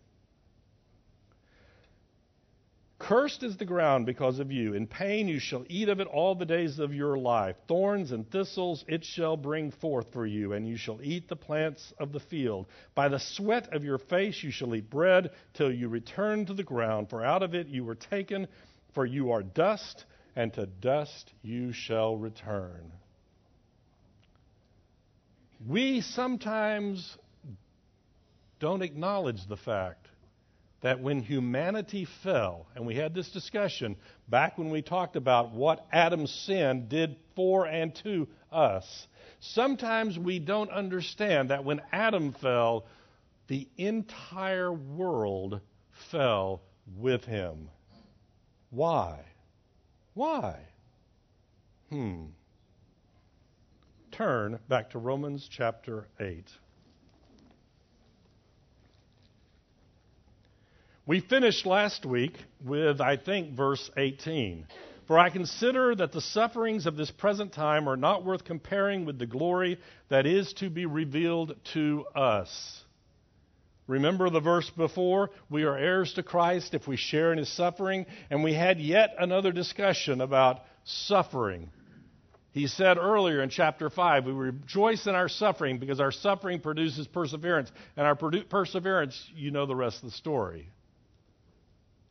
Cursed 3.03 3.43
is 3.43 3.57
the 3.57 3.65
ground 3.65 4.05
because 4.05 4.39
of 4.39 4.49
you. 4.49 4.75
In 4.75 4.87
pain 4.87 5.27
you 5.27 5.37
shall 5.37 5.65
eat 5.67 5.89
of 5.89 5.99
it 5.99 6.07
all 6.07 6.35
the 6.35 6.45
days 6.45 6.79
of 6.79 6.93
your 6.93 7.17
life. 7.17 7.57
Thorns 7.67 8.13
and 8.13 8.29
thistles 8.31 8.85
it 8.87 9.03
shall 9.03 9.35
bring 9.35 9.71
forth 9.71 10.13
for 10.13 10.25
you, 10.25 10.53
and 10.53 10.65
you 10.65 10.77
shall 10.77 11.01
eat 11.03 11.27
the 11.27 11.35
plants 11.35 11.91
of 11.99 12.13
the 12.13 12.21
field. 12.21 12.65
By 12.95 13.09
the 13.09 13.19
sweat 13.19 13.73
of 13.73 13.83
your 13.83 13.97
face 13.97 14.41
you 14.41 14.51
shall 14.51 14.73
eat 14.73 14.89
bread 14.89 15.31
till 15.53 15.69
you 15.69 15.89
return 15.89 16.45
to 16.45 16.53
the 16.53 16.63
ground, 16.63 17.09
for 17.09 17.25
out 17.25 17.43
of 17.43 17.53
it 17.53 17.67
you 17.67 17.83
were 17.83 17.95
taken, 17.95 18.47
for 18.93 19.05
you 19.05 19.31
are 19.31 19.43
dust, 19.43 20.05
and 20.37 20.53
to 20.53 20.65
dust 20.65 21.29
you 21.41 21.73
shall 21.73 22.15
return. 22.15 22.89
We 25.67 25.99
sometimes 25.99 27.17
don't 28.61 28.81
acknowledge 28.81 29.45
the 29.49 29.57
fact 29.57 30.07
that 30.83 30.99
when 30.99 31.21
humanity 31.21 32.05
fell, 32.23 32.67
and 32.75 32.85
we 32.85 32.93
had 32.93 33.13
this 33.15 33.29
discussion 33.31 33.95
back 34.27 34.57
when 34.57 34.69
we 34.69 34.81
talked 34.81 35.15
about 35.15 35.53
what 35.53 35.87
Adam's 35.93 36.29
sin 36.45 36.87
did 36.89 37.15
for 37.37 37.65
and 37.65 37.95
to 37.95 38.27
us, 38.51 39.07
sometimes 39.39 40.19
we 40.19 40.39
don't 40.39 40.69
understand 40.69 41.49
that 41.51 41.63
when 41.63 41.81
Adam 41.93 42.33
fell, 42.33 42.85
the 43.47 43.65
entire 43.77 44.73
world 44.73 45.61
fell 46.11 46.61
with 46.97 47.23
him. 47.23 47.69
Why? 48.69 49.21
Why? 50.13 50.59
Hmm. 51.89 52.25
Turn 54.11 54.59
back 54.67 54.89
to 54.91 54.99
Romans 54.99 55.47
chapter 55.49 56.07
8. 56.19 56.43
We 61.05 61.19
finished 61.19 61.65
last 61.65 62.05
week 62.05 62.33
with, 62.63 63.01
I 63.01 63.17
think, 63.17 63.57
verse 63.57 63.91
18. 63.97 64.65
For 65.05 65.19
I 65.19 65.29
consider 65.29 65.93
that 65.95 66.13
the 66.13 66.21
sufferings 66.21 66.85
of 66.85 66.95
this 66.95 67.11
present 67.11 67.51
time 67.51 67.89
are 67.89 67.97
not 67.97 68.23
worth 68.23 68.45
comparing 68.45 69.03
with 69.03 69.19
the 69.19 69.25
glory 69.25 69.79
that 70.07 70.25
is 70.25 70.53
to 70.53 70.69
be 70.69 70.85
revealed 70.85 71.57
to 71.73 72.05
us. 72.15 72.83
Remember 73.85 74.29
the 74.29 74.39
verse 74.39 74.69
before? 74.69 75.31
We 75.49 75.63
are 75.63 75.77
heirs 75.77 76.13
to 76.13 76.23
Christ 76.23 76.73
if 76.73 76.87
we 76.87 76.95
share 76.95 77.33
in 77.33 77.37
his 77.37 77.51
suffering. 77.51 78.05
And 78.29 78.41
we 78.41 78.53
had 78.53 78.79
yet 78.79 79.13
another 79.19 79.51
discussion 79.51 80.21
about 80.21 80.61
suffering. 80.85 81.69
He 82.53 82.67
said 82.67 82.97
earlier 82.97 83.43
in 83.43 83.49
chapter 83.49 83.89
5, 83.89 84.25
we 84.25 84.31
rejoice 84.31 85.05
in 85.05 85.15
our 85.15 85.27
suffering 85.27 85.79
because 85.79 85.99
our 85.99 86.13
suffering 86.13 86.61
produces 86.61 87.07
perseverance. 87.07 87.69
And 87.97 88.07
our 88.07 88.15
perseverance, 88.15 89.21
you 89.35 89.51
know 89.51 89.65
the 89.65 89.75
rest 89.75 89.97
of 89.97 90.11
the 90.11 90.15
story. 90.15 90.69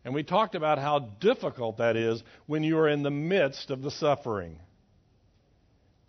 And 0.04 0.14
we 0.14 0.22
talked 0.22 0.54
about 0.54 0.78
how 0.78 0.98
difficult 0.98 1.78
that 1.78 1.96
is 1.96 2.22
when 2.46 2.62
you 2.62 2.78
are 2.78 2.88
in 2.88 3.02
the 3.02 3.10
midst 3.10 3.70
of 3.70 3.82
the 3.82 3.90
suffering. 3.90 4.58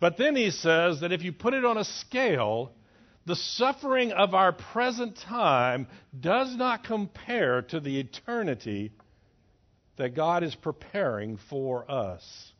But 0.00 0.16
then 0.16 0.34
he 0.34 0.50
says 0.50 1.00
that 1.00 1.12
if 1.12 1.22
you 1.22 1.32
put 1.32 1.54
it 1.54 1.64
on 1.64 1.78
a 1.78 1.84
scale, 1.84 2.72
the 3.26 3.36
suffering 3.36 4.12
of 4.12 4.34
our 4.34 4.52
present 4.52 5.16
time 5.16 5.86
does 6.18 6.54
not 6.56 6.84
compare 6.84 7.62
to 7.62 7.80
the 7.80 8.00
eternity 8.00 8.92
that 9.96 10.14
God 10.14 10.42
is 10.42 10.54
preparing 10.54 11.38
for 11.48 11.90
us. 11.90 12.52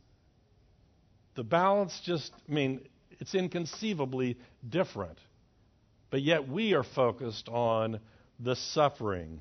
The 1.35 1.43
balance 1.43 2.01
just, 2.05 2.33
I 2.49 2.53
mean, 2.53 2.81
it's 3.11 3.35
inconceivably 3.35 4.39
different. 4.67 5.19
But 6.11 6.23
yet 6.23 6.49
we 6.49 6.75
are 6.75 6.85
focused 6.85 7.49
on 7.49 7.99
the 8.39 8.55
suffering. 8.55 9.41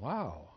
Wow. 0.00 0.48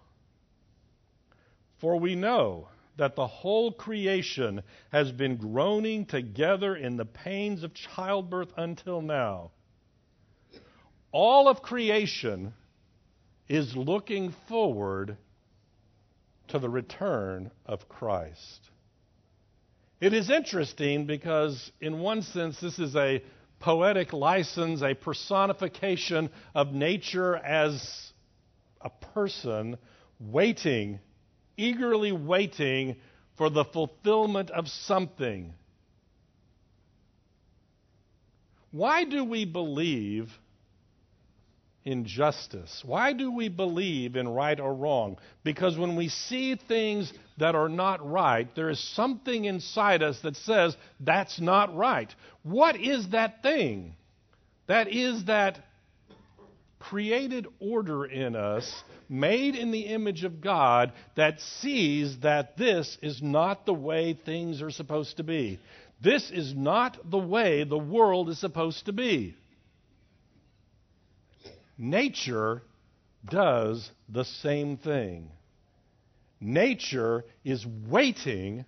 For 1.80 2.00
we 2.00 2.16
know 2.16 2.70
that 2.98 3.16
the 3.16 3.28
whole 3.28 3.72
creation 3.72 4.64
has 4.92 5.12
been 5.12 5.38
groaning 5.38 6.06
together 6.06 6.76
in 6.76 6.98
the 6.98 7.06
pains 7.06 7.64
of 7.64 7.74
childbirth 7.74 8.52
until 8.58 9.02
now. 9.02 9.52
All 11.12 11.48
of 11.48 11.62
creation 11.62 12.54
is 13.48 13.76
looking 13.76 14.34
forward 14.48 15.18
to 16.50 16.60
the 16.60 16.70
return 16.70 17.52
of 17.66 17.88
Christ. 17.88 18.70
It 20.00 20.14
is 20.14 20.30
interesting 20.30 21.06
because, 21.06 21.72
in 21.82 22.00
one 22.00 22.22
sense, 22.22 22.60
this 22.60 22.80
is 22.80 22.96
a 22.96 23.24
poetic 23.60 24.14
license, 24.14 24.82
a 24.82 24.94
personification 24.94 26.30
of 26.54 26.74
nature 26.74 27.36
as 27.36 28.12
a 28.82 28.90
person 28.90 29.78
waiting, 30.20 31.00
eagerly 31.56 32.12
waiting 32.12 32.98
for 33.38 33.50
the 33.50 33.66
fulfillment 33.66 34.50
of 34.50 34.68
something. 34.68 35.54
Why 38.72 39.06
do 39.06 39.24
we 39.24 39.46
believe 39.46 40.32
in 41.86 42.06
justice? 42.06 42.84
Why 42.86 43.14
do 43.14 43.32
we 43.32 43.48
believe 43.48 44.18
in 44.18 44.28
right 44.28 44.60
or 44.60 44.74
wrong? 44.74 45.18
Because 45.44 45.78
when 45.78 45.96
we 45.96 46.10
see 46.10 46.56
things 46.56 47.14
that 47.38 47.56
are 47.56 47.70
not 47.70 48.06
right, 48.06 48.54
there 48.56 48.70
is 48.70 48.80
something 48.94 49.46
inside 49.46 50.04
us 50.04 50.20
that 50.22 50.36
says 50.36 50.76
that's 51.00 51.40
not 51.40 51.74
right. 51.76 52.14
What 52.44 52.76
is 52.76 53.10
that 53.10 53.42
thing? 53.42 53.96
That 54.68 54.90
is 54.90 55.26
that 55.26 55.60
created 56.80 57.48
order 57.60 58.06
in 58.06 58.36
us, 58.36 58.84
made 59.10 59.56
in 59.56 59.72
the 59.72 59.88
image 59.88 60.24
of 60.24 60.42
God, 60.42 60.94
that 61.16 61.40
sees 61.40 62.20
that 62.20 62.58
this 62.58 62.98
is 63.02 63.22
not 63.22 63.66
the 63.66 63.74
way 63.74 64.14
things 64.14 64.62
are 64.62 64.72
supposed 64.72 65.18
to 65.18 65.24
be. 65.24 65.60
This 66.02 66.30
is 66.30 66.54
not 66.54 66.98
the 67.10 67.18
way 67.18 67.64
the 67.64 67.78
world 67.78 68.30
is 68.30 68.40
supposed 68.40 68.86
to 68.86 68.94
be. 68.94 69.36
Nature 71.78 72.62
does 73.30 73.90
the 74.10 74.26
same 74.26 74.78
thing. 74.78 75.32
Nature 76.40 77.26
is 77.44 77.66
waiting 77.66 78.66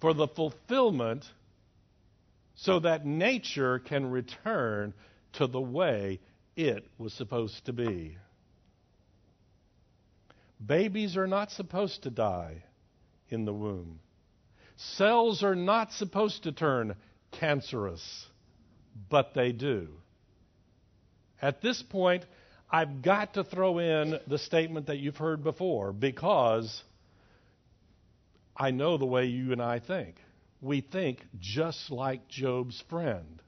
for 0.00 0.14
the 0.14 0.28
fulfillment 0.28 1.24
so 2.54 2.80
that 2.80 3.06
nature 3.06 3.78
can 3.78 4.10
return 4.10 4.94
to 5.34 5.46
the 5.46 5.60
way 5.60 6.20
it 6.56 6.86
was 6.98 7.12
supposed 7.12 7.64
to 7.66 7.72
be. 7.72 8.16
Babies 10.64 11.16
are 11.16 11.26
not 11.26 11.50
supposed 11.50 12.02
to 12.04 12.10
die 12.10 12.62
in 13.28 13.44
the 13.44 13.52
womb. 13.52 14.00
Cells 14.76 15.42
are 15.42 15.54
not 15.54 15.92
supposed 15.92 16.44
to 16.44 16.52
turn 16.52 16.94
cancerous, 17.32 18.26
but 19.08 19.34
they 19.34 19.52
do. 19.52 19.88
At 21.40 21.60
this 21.60 21.82
point, 21.82 22.24
I've 22.70 23.02
got 23.02 23.34
to 23.34 23.44
throw 23.44 23.78
in 23.78 24.18
the 24.26 24.38
statement 24.38 24.86
that 24.86 24.98
you've 24.98 25.16
heard 25.16 25.42
before 25.42 25.92
because 25.92 26.82
I 28.56 28.70
know 28.70 28.96
the 28.96 29.06
way 29.06 29.26
you 29.26 29.52
and 29.52 29.60
I 29.60 29.80
think. 29.80 30.16
We 30.60 30.80
think 30.80 31.18
just 31.40 31.90
like 31.90 32.28
Job's 32.28 32.80
friend. 32.88 33.41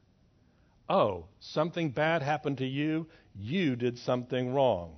Oh, 0.89 1.27
something 1.41 1.91
bad 1.91 2.23
happened 2.23 2.59
to 2.59 2.67
you. 2.67 3.07
You 3.39 3.77
did 3.77 3.99
something 3.99 4.53
wrong. 4.53 4.97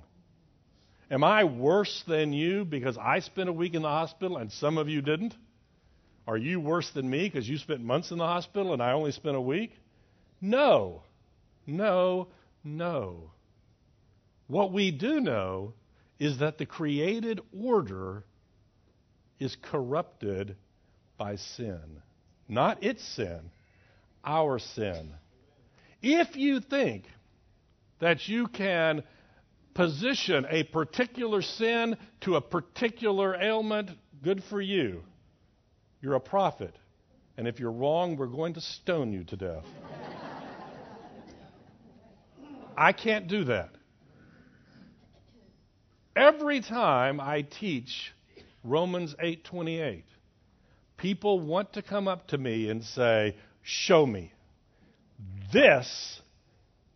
Am 1.09 1.23
I 1.23 1.45
worse 1.45 2.03
than 2.07 2.33
you 2.33 2.65
because 2.65 2.97
I 2.97 3.19
spent 3.19 3.49
a 3.49 3.53
week 3.53 3.73
in 3.73 3.81
the 3.81 3.87
hospital 3.87 4.37
and 4.37 4.51
some 4.51 4.77
of 4.77 4.89
you 4.89 5.01
didn't? 5.01 5.35
Are 6.27 6.37
you 6.37 6.59
worse 6.59 6.89
than 6.89 7.09
me 7.09 7.23
because 7.23 7.47
you 7.47 7.57
spent 7.57 7.81
months 7.81 8.11
in 8.11 8.17
the 8.17 8.25
hospital 8.25 8.73
and 8.73 8.83
I 8.83 8.91
only 8.91 9.13
spent 9.13 9.37
a 9.37 9.41
week? 9.41 9.71
No. 10.41 11.03
No, 11.65 12.27
no. 12.63 13.31
What 14.47 14.73
we 14.73 14.91
do 14.91 15.21
know 15.21 15.73
is 16.19 16.39
that 16.39 16.57
the 16.57 16.65
created 16.65 17.39
order 17.57 18.25
is 19.39 19.55
corrupted 19.61 20.57
by 21.17 21.35
sin. 21.35 22.01
Not 22.49 22.83
its 22.83 23.03
sin, 23.03 23.51
our 24.23 24.59
sin. 24.59 25.13
If 26.01 26.35
you 26.35 26.59
think 26.59 27.05
that 27.99 28.27
you 28.27 28.47
can 28.47 29.03
position 29.73 30.45
a 30.49 30.63
particular 30.63 31.41
sin 31.41 31.97
to 32.21 32.35
a 32.35 32.41
particular 32.41 33.35
ailment, 33.35 33.91
good 34.23 34.43
for 34.43 34.61
you. 34.61 35.03
You're 36.01 36.15
a 36.15 36.19
prophet. 36.19 36.75
And 37.37 37.47
if 37.47 37.59
you're 37.59 37.71
wrong, 37.71 38.17
we're 38.17 38.27
going 38.27 38.53
to 38.55 38.61
stone 38.61 39.13
you 39.13 39.23
to 39.25 39.35
death. 39.35 39.65
I 42.75 42.91
can't 42.91 43.27
do 43.27 43.45
that. 43.45 43.71
Every 46.15 46.61
time 46.61 47.19
I 47.19 47.43
teach 47.43 48.13
Romans 48.63 49.15
8:28, 49.23 50.03
people 50.97 51.39
want 51.39 51.73
to 51.73 51.81
come 51.81 52.07
up 52.07 52.27
to 52.27 52.37
me 52.37 52.69
and 52.69 52.83
say, 52.83 53.35
"Show 53.61 54.05
me. 54.05 54.31
This 55.51 56.21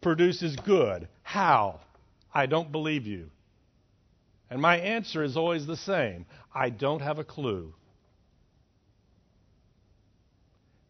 produces 0.02 0.56
good. 0.56 1.08
How?" 1.24 1.80
I 2.34 2.46
don't 2.46 2.72
believe 2.72 3.08
you. 3.08 3.30
And 4.50 4.62
my 4.62 4.78
answer 4.78 5.24
is 5.24 5.38
always 5.38 5.66
the 5.66 5.78
same 5.78 6.26
I 6.54 6.70
don't 6.70 7.02
have 7.02 7.20
a 7.20 7.24
clue. 7.24 7.74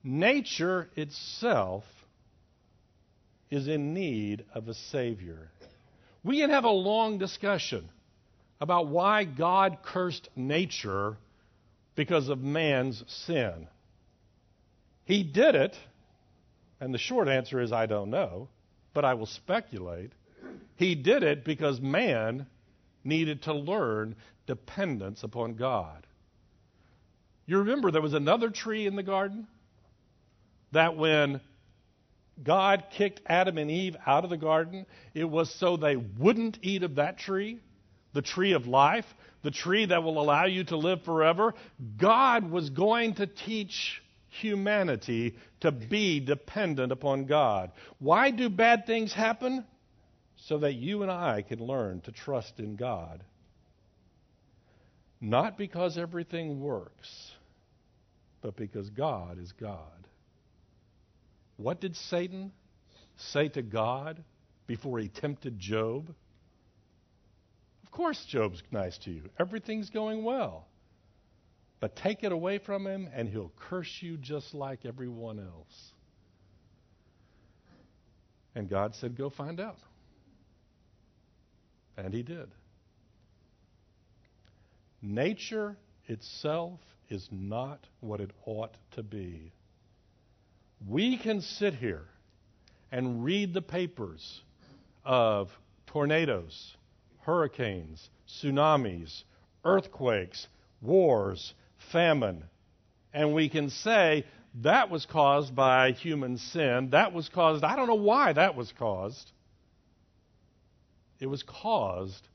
Nature 0.04 0.90
itself 0.96 1.84
is 3.52 3.68
in 3.68 3.94
need 3.94 4.46
of 4.56 4.68
a 4.68 4.74
Savior. 4.74 5.52
We 6.24 6.40
can 6.40 6.50
have 6.50 6.64
a 6.64 6.70
long 6.70 7.18
discussion 7.18 7.90
about 8.60 8.88
why 8.88 9.26
God 9.26 9.80
cursed 9.84 10.30
nature 10.36 11.18
because 11.96 12.30
of 12.30 12.42
man's 12.42 13.04
sin. 13.08 13.68
He 15.06 15.24
did 15.24 15.56
it, 15.56 15.78
and 16.82 16.92
the 16.94 16.98
short 16.98 17.30
answer 17.30 17.62
is 17.62 17.72
I 17.72 17.86
don't 17.86 18.10
know, 18.10 18.50
but 18.94 19.06
I 19.06 19.14
will 19.14 19.28
speculate. 19.28 20.12
He 20.76 20.96
did 20.96 21.22
it 21.22 21.46
because 21.46 21.80
man 21.80 22.48
needed 23.04 23.44
to 23.44 23.54
learn 23.54 24.16
dependence 24.48 25.24
upon 25.24 25.54
God. 25.54 26.08
You 27.46 27.60
remember 27.60 27.92
there 27.92 28.02
was 28.02 28.16
another 28.16 28.50
tree 28.50 28.88
in 28.88 28.96
the 28.96 29.04
garden 29.04 29.48
that 30.72 30.98
when 30.98 31.40
God 32.44 32.86
kicked 32.92 33.22
Adam 33.28 33.60
and 33.60 33.70
Eve 33.70 33.96
out 34.08 34.24
of 34.24 34.32
the 34.32 34.38
garden, 34.38 34.88
it 35.14 35.26
was 35.26 35.54
so 35.54 35.78
they 35.78 35.96
wouldn't 35.96 36.58
eat 36.64 36.82
of 36.82 36.96
that 36.96 37.20
tree, 37.20 37.60
the 38.14 38.24
tree 38.24 38.54
of 38.54 38.66
life, 38.66 39.06
the 39.44 39.52
tree 39.52 39.86
that 39.86 40.02
will 40.02 40.20
allow 40.20 40.46
you 40.46 40.64
to 40.64 40.78
live 40.78 41.04
forever. 41.04 41.54
God 41.98 42.50
was 42.50 42.72
going 42.72 43.16
to 43.16 43.28
teach 43.28 44.01
humanity 44.32 45.36
to 45.60 45.72
be 45.72 46.20
dependent 46.20 46.92
upon 46.92 47.26
God. 47.26 47.72
Why 48.00 48.32
do 48.32 48.50
bad 48.50 48.86
things 48.86 49.14
happen? 49.14 49.66
so 50.48 50.58
that 50.58 50.74
you 50.74 51.04
and 51.04 51.12
I 51.12 51.44
can 51.44 51.60
learn 51.60 52.02
to 52.02 52.12
trust 52.12 52.60
in 52.60 52.76
God. 52.76 53.24
Not 55.20 55.56
because 55.58 56.00
everything 56.00 56.60
works, 56.60 57.32
but 58.42 58.56
because 58.56 58.90
God 58.90 59.38
is 59.38 59.52
God. 59.52 60.08
What 61.58 61.80
did 61.80 61.96
Satan 61.96 62.52
say 63.18 63.50
to 63.50 63.62
God 63.62 64.24
before 64.66 64.98
he 64.98 65.10
tempted 65.10 65.60
Job? 65.60 66.12
Of 67.84 67.92
course, 67.92 68.26
Job's 68.26 68.64
nice 68.72 68.98
to 69.00 69.12
you. 69.12 69.30
Everything's 69.40 69.92
going 69.92 70.24
well. 70.24 70.66
But 71.82 71.96
take 71.96 72.24
it 72.24 72.32
away 72.32 72.60
from 72.60 72.86
him, 72.86 73.10
and 73.12 73.28
he'll 73.28 73.52
curse 73.60 74.02
you 74.02 74.16
just 74.16 74.54
like 74.54 74.86
everyone 74.86 75.40
else. 75.40 75.92
And 78.54 78.70
God 78.70 78.96
said, 78.96 79.18
Go 79.18 79.30
find 79.32 79.60
out. 79.60 79.80
And 81.98 82.14
he 82.14 82.22
did. 82.22 82.50
Nature 85.02 85.76
itself 86.06 86.80
is 87.10 87.28
not 87.32 87.80
what 88.00 88.22
it 88.22 88.32
ought 88.46 88.76
to 88.92 89.02
be. 89.02 89.52
We 90.88 91.18
can 91.18 91.42
sit 91.42 91.74
here 91.74 92.06
and 92.92 93.24
read 93.24 93.56
the 93.56 93.62
papers 93.62 94.42
of 95.04 95.50
tornadoes, 95.88 96.76
hurricanes, 97.22 98.10
tsunamis, 98.28 99.24
earthquakes, 99.66 100.48
wars, 100.82 101.54
famine, 101.92 102.44
and 103.14 103.34
we 103.34 103.50
can 103.50 103.70
say 103.70 104.26
that 104.62 104.90
was 104.90 105.06
caused 105.06 105.56
by 105.56 105.92
human 105.92 106.38
sin. 106.38 106.90
That 106.92 107.14
was 107.14 107.30
caused, 107.30 107.64
I 107.64 107.76
don't 107.76 107.88
know 107.88 107.96
why 107.96 108.34
that 108.34 108.56
was 108.56 108.72
caused. 108.78 109.32
It 111.20 111.28
was 111.28 111.44
caused 111.44 112.28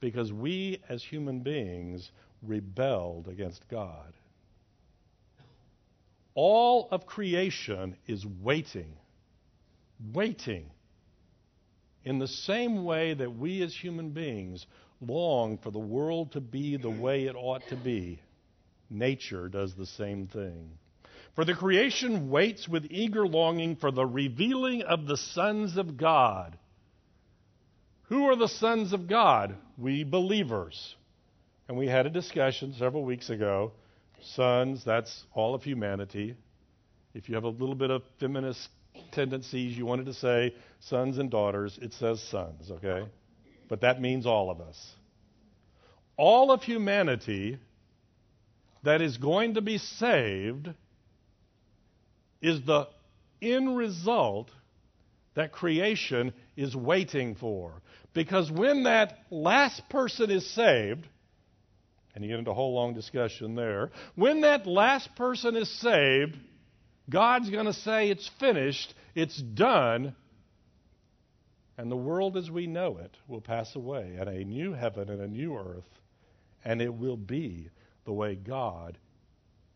because 0.00 0.32
we 0.32 0.80
as 0.88 1.02
human 1.02 1.40
beings 1.40 2.10
rebelled 2.42 3.28
against 3.28 3.68
God. 3.68 4.12
All 6.34 6.88
of 6.90 7.06
creation 7.06 7.96
is 8.06 8.24
waiting, 8.42 8.96
waiting 10.12 10.70
in 12.04 12.18
the 12.18 12.28
same 12.28 12.84
way 12.84 13.14
that 13.14 13.36
we 13.36 13.62
as 13.62 13.74
human 13.74 14.10
beings 14.10 14.66
long 15.00 15.58
for 15.58 15.70
the 15.70 15.78
world 15.78 16.32
to 16.32 16.40
be 16.40 16.76
the 16.76 16.90
way 16.90 17.24
it 17.24 17.36
ought 17.36 17.66
to 17.68 17.76
be. 17.76 18.20
Nature 18.94 19.48
does 19.48 19.74
the 19.74 19.86
same 19.86 20.28
thing. 20.28 20.70
For 21.34 21.44
the 21.44 21.54
creation 21.54 22.30
waits 22.30 22.68
with 22.68 22.86
eager 22.90 23.26
longing 23.26 23.76
for 23.76 23.90
the 23.90 24.06
revealing 24.06 24.82
of 24.82 25.06
the 25.06 25.16
sons 25.16 25.76
of 25.76 25.96
God. 25.96 26.56
Who 28.04 28.26
are 28.26 28.36
the 28.36 28.48
sons 28.48 28.92
of 28.92 29.08
God? 29.08 29.56
We 29.76 30.04
believers. 30.04 30.94
And 31.68 31.76
we 31.76 31.88
had 31.88 32.06
a 32.06 32.10
discussion 32.10 32.74
several 32.78 33.04
weeks 33.04 33.30
ago. 33.30 33.72
Sons, 34.22 34.84
that's 34.84 35.24
all 35.34 35.54
of 35.54 35.64
humanity. 35.64 36.36
If 37.14 37.28
you 37.28 37.34
have 37.34 37.44
a 37.44 37.48
little 37.48 37.74
bit 37.74 37.90
of 37.90 38.02
feminist 38.20 38.68
tendencies, 39.10 39.76
you 39.76 39.86
wanted 39.86 40.06
to 40.06 40.14
say 40.14 40.54
sons 40.80 41.18
and 41.18 41.30
daughters, 41.30 41.78
it 41.82 41.92
says 41.94 42.22
sons, 42.22 42.70
okay? 42.70 43.08
But 43.68 43.80
that 43.80 44.00
means 44.00 44.24
all 44.24 44.50
of 44.50 44.60
us. 44.60 44.92
All 46.16 46.52
of 46.52 46.62
humanity 46.62 47.58
that 48.84 49.02
is 49.02 49.16
going 49.16 49.54
to 49.54 49.60
be 49.60 49.78
saved 49.78 50.68
is 52.40 52.60
the 52.64 52.86
end 53.40 53.76
result 53.76 54.50
that 55.34 55.52
creation 55.52 56.32
is 56.56 56.76
waiting 56.76 57.34
for. 57.34 57.72
Because 58.12 58.50
when 58.50 58.84
that 58.84 59.18
last 59.30 59.82
person 59.88 60.30
is 60.30 60.48
saved, 60.54 61.06
and 62.14 62.22
you 62.22 62.30
get 62.30 62.38
into 62.38 62.52
a 62.52 62.54
whole 62.54 62.74
long 62.74 62.94
discussion 62.94 63.56
there, 63.56 63.90
when 64.14 64.42
that 64.42 64.66
last 64.66 65.16
person 65.16 65.56
is 65.56 65.68
saved, 65.80 66.36
God's 67.10 67.50
going 67.50 67.66
to 67.66 67.72
say, 67.72 68.10
It's 68.10 68.30
finished, 68.38 68.94
it's 69.14 69.36
done, 69.36 70.14
and 71.76 71.90
the 71.90 71.96
world 71.96 72.36
as 72.36 72.50
we 72.50 72.66
know 72.66 72.98
it 72.98 73.16
will 73.26 73.40
pass 73.40 73.74
away, 73.74 74.16
and 74.18 74.28
a 74.28 74.44
new 74.44 74.72
heaven 74.74 75.10
and 75.10 75.20
a 75.20 75.26
new 75.26 75.56
earth, 75.56 75.82
and 76.64 76.80
it 76.80 76.94
will 76.94 77.16
be 77.16 77.68
the 78.04 78.12
way 78.12 78.34
God 78.34 78.98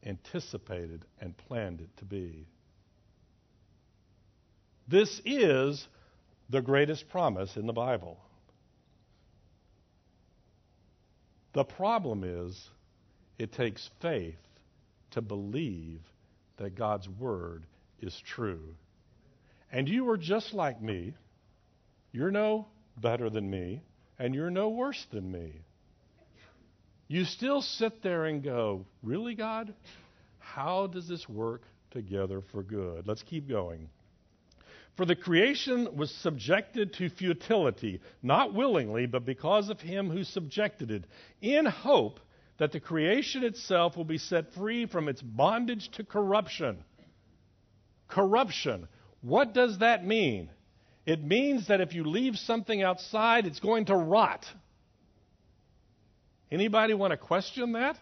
anticipated 0.04 1.04
and 1.20 1.36
planned 1.36 1.80
it 1.80 1.96
to 1.98 2.04
be. 2.04 2.46
This 4.86 5.20
is 5.24 5.86
the 6.48 6.62
greatest 6.62 7.08
promise 7.08 7.56
in 7.56 7.66
the 7.66 7.72
Bible. 7.72 8.18
The 11.52 11.64
problem 11.64 12.24
is, 12.24 12.70
it 13.38 13.52
takes 13.52 13.90
faith 14.00 14.38
to 15.10 15.20
believe 15.20 16.00
that 16.56 16.74
God's 16.74 17.08
Word 17.08 17.64
is 18.00 18.18
true. 18.20 18.74
And 19.70 19.88
you 19.88 20.08
are 20.10 20.16
just 20.16 20.54
like 20.54 20.80
me. 20.80 21.14
You're 22.12 22.30
no 22.30 22.66
better 22.96 23.28
than 23.30 23.50
me, 23.50 23.82
and 24.18 24.34
you're 24.34 24.50
no 24.50 24.70
worse 24.70 25.06
than 25.10 25.30
me. 25.30 25.52
You 27.08 27.24
still 27.24 27.62
sit 27.62 28.02
there 28.02 28.26
and 28.26 28.42
go, 28.42 28.84
Really, 29.02 29.34
God? 29.34 29.74
How 30.38 30.86
does 30.86 31.08
this 31.08 31.28
work 31.28 31.62
together 31.90 32.42
for 32.52 32.62
good? 32.62 33.06
Let's 33.06 33.22
keep 33.22 33.48
going. 33.48 33.88
For 34.96 35.06
the 35.06 35.14
creation 35.14 35.96
was 35.96 36.10
subjected 36.10 36.92
to 36.94 37.08
futility, 37.08 38.00
not 38.22 38.52
willingly, 38.52 39.06
but 39.06 39.24
because 39.24 39.70
of 39.70 39.80
him 39.80 40.10
who 40.10 40.24
subjected 40.24 40.90
it, 40.90 41.04
in 41.40 41.66
hope 41.66 42.18
that 42.58 42.72
the 42.72 42.80
creation 42.80 43.44
itself 43.44 43.96
will 43.96 44.04
be 44.04 44.18
set 44.18 44.52
free 44.54 44.86
from 44.86 45.08
its 45.08 45.22
bondage 45.22 45.88
to 45.92 46.04
corruption. 46.04 46.78
Corruption. 48.08 48.88
What 49.20 49.54
does 49.54 49.78
that 49.78 50.04
mean? 50.04 50.50
It 51.06 51.22
means 51.22 51.68
that 51.68 51.80
if 51.80 51.94
you 51.94 52.04
leave 52.04 52.36
something 52.36 52.82
outside, 52.82 53.46
it's 53.46 53.60
going 53.60 53.86
to 53.86 53.96
rot. 53.96 54.44
Anybody 56.50 56.94
want 56.94 57.10
to 57.10 57.16
question 57.16 57.72
that? 57.72 57.98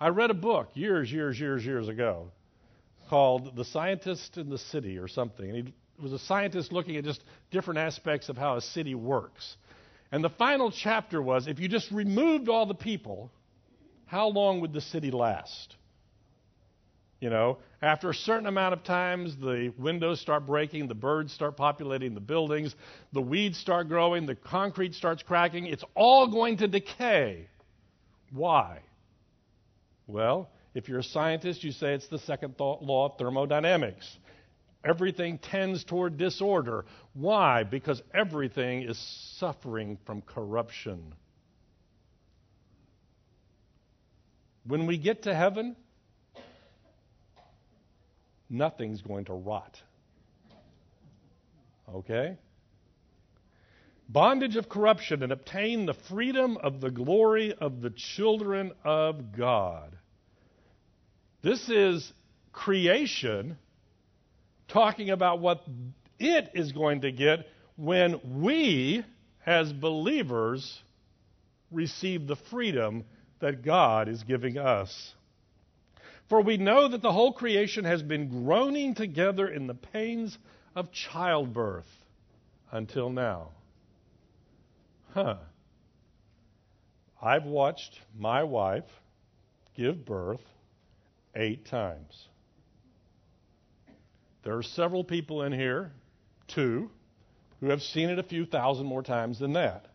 I 0.00 0.08
read 0.08 0.30
a 0.30 0.34
book 0.34 0.70
years, 0.74 1.12
years, 1.12 1.38
years, 1.38 1.64
years 1.64 1.88
ago 1.88 2.30
called 3.08 3.56
The 3.56 3.64
Scientist 3.64 4.38
in 4.38 4.48
the 4.48 4.58
City 4.58 4.98
or 4.98 5.08
something. 5.08 5.50
And 5.50 5.68
he 5.68 5.74
was 6.00 6.12
a 6.12 6.18
scientist 6.18 6.72
looking 6.72 6.96
at 6.96 7.04
just 7.04 7.22
different 7.50 7.78
aspects 7.78 8.28
of 8.28 8.38
how 8.38 8.56
a 8.56 8.60
city 8.60 8.94
works. 8.94 9.56
And 10.12 10.24
the 10.24 10.30
final 10.30 10.70
chapter 10.70 11.20
was 11.20 11.46
if 11.46 11.58
you 11.58 11.68
just 11.68 11.90
removed 11.90 12.48
all 12.48 12.66
the 12.66 12.74
people, 12.74 13.30
how 14.06 14.28
long 14.28 14.60
would 14.60 14.72
the 14.72 14.80
city 14.80 15.10
last? 15.10 15.76
You 17.20 17.28
know, 17.28 17.58
after 17.82 18.08
a 18.08 18.14
certain 18.14 18.46
amount 18.46 18.72
of 18.72 18.82
times, 18.82 19.36
the 19.36 19.72
windows 19.76 20.20
start 20.20 20.46
breaking, 20.46 20.88
the 20.88 20.94
birds 20.94 21.32
start 21.34 21.54
populating 21.54 22.14
the 22.14 22.20
buildings, 22.20 22.74
the 23.12 23.20
weeds 23.20 23.58
start 23.58 23.88
growing, 23.88 24.24
the 24.24 24.34
concrete 24.34 24.94
starts 24.94 25.22
cracking. 25.22 25.66
It's 25.66 25.84
all 25.94 26.28
going 26.28 26.56
to 26.58 26.68
decay. 26.68 27.46
Why? 28.32 28.80
Well, 30.06 30.48
if 30.74 30.88
you're 30.88 31.00
a 31.00 31.04
scientist, 31.04 31.62
you 31.62 31.72
say 31.72 31.92
it's 31.92 32.08
the 32.08 32.18
second 32.18 32.56
th- 32.56 32.78
law 32.80 33.10
of 33.10 33.18
thermodynamics. 33.18 34.18
Everything 34.82 35.36
tends 35.36 35.84
toward 35.84 36.16
disorder. 36.16 36.86
Why? 37.12 37.64
Because 37.64 38.02
everything 38.14 38.82
is 38.82 38.98
suffering 39.38 39.98
from 40.06 40.22
corruption. 40.22 41.14
When 44.64 44.86
we 44.86 44.96
get 44.96 45.24
to 45.24 45.34
heaven, 45.34 45.76
nothing's 48.50 49.00
going 49.00 49.24
to 49.26 49.32
rot. 49.32 49.80
Okay? 51.94 52.36
Bondage 54.08 54.56
of 54.56 54.68
corruption 54.68 55.22
and 55.22 55.32
obtain 55.32 55.86
the 55.86 55.94
freedom 55.94 56.56
of 56.56 56.80
the 56.80 56.90
glory 56.90 57.54
of 57.54 57.80
the 57.80 57.90
children 57.90 58.72
of 58.84 59.36
God. 59.36 59.96
This 61.42 61.68
is 61.68 62.12
creation 62.52 63.56
talking 64.68 65.10
about 65.10 65.40
what 65.40 65.64
it 66.18 66.50
is 66.54 66.72
going 66.72 67.02
to 67.02 67.12
get 67.12 67.46
when 67.76 68.20
we, 68.42 69.04
as 69.46 69.72
believers, 69.72 70.82
receive 71.70 72.26
the 72.26 72.36
freedom 72.50 73.04
that 73.40 73.64
God 73.64 74.08
is 74.08 74.22
giving 74.24 74.58
us. 74.58 75.14
For 76.30 76.40
we 76.40 76.56
know 76.56 76.86
that 76.86 77.02
the 77.02 77.10
whole 77.10 77.32
creation 77.32 77.84
has 77.84 78.04
been 78.04 78.44
groaning 78.44 78.94
together 78.94 79.48
in 79.48 79.66
the 79.66 79.74
pains 79.74 80.38
of 80.76 80.92
childbirth 80.92 81.88
until 82.70 83.10
now. 83.10 83.48
Huh. 85.12 85.38
I've 87.20 87.44
watched 87.44 87.98
my 88.16 88.44
wife 88.44 88.84
give 89.74 90.06
birth 90.06 90.40
eight 91.34 91.66
times. 91.66 92.28
There 94.44 94.56
are 94.56 94.62
several 94.62 95.02
people 95.02 95.42
in 95.42 95.52
here, 95.52 95.90
two, 96.46 96.90
who 97.58 97.70
have 97.70 97.82
seen 97.82 98.08
it 98.08 98.20
a 98.20 98.22
few 98.22 98.46
thousand 98.46 98.86
more 98.86 99.02
times 99.02 99.40
than 99.40 99.54
that. 99.54 99.86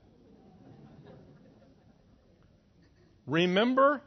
Remember 3.26 4.02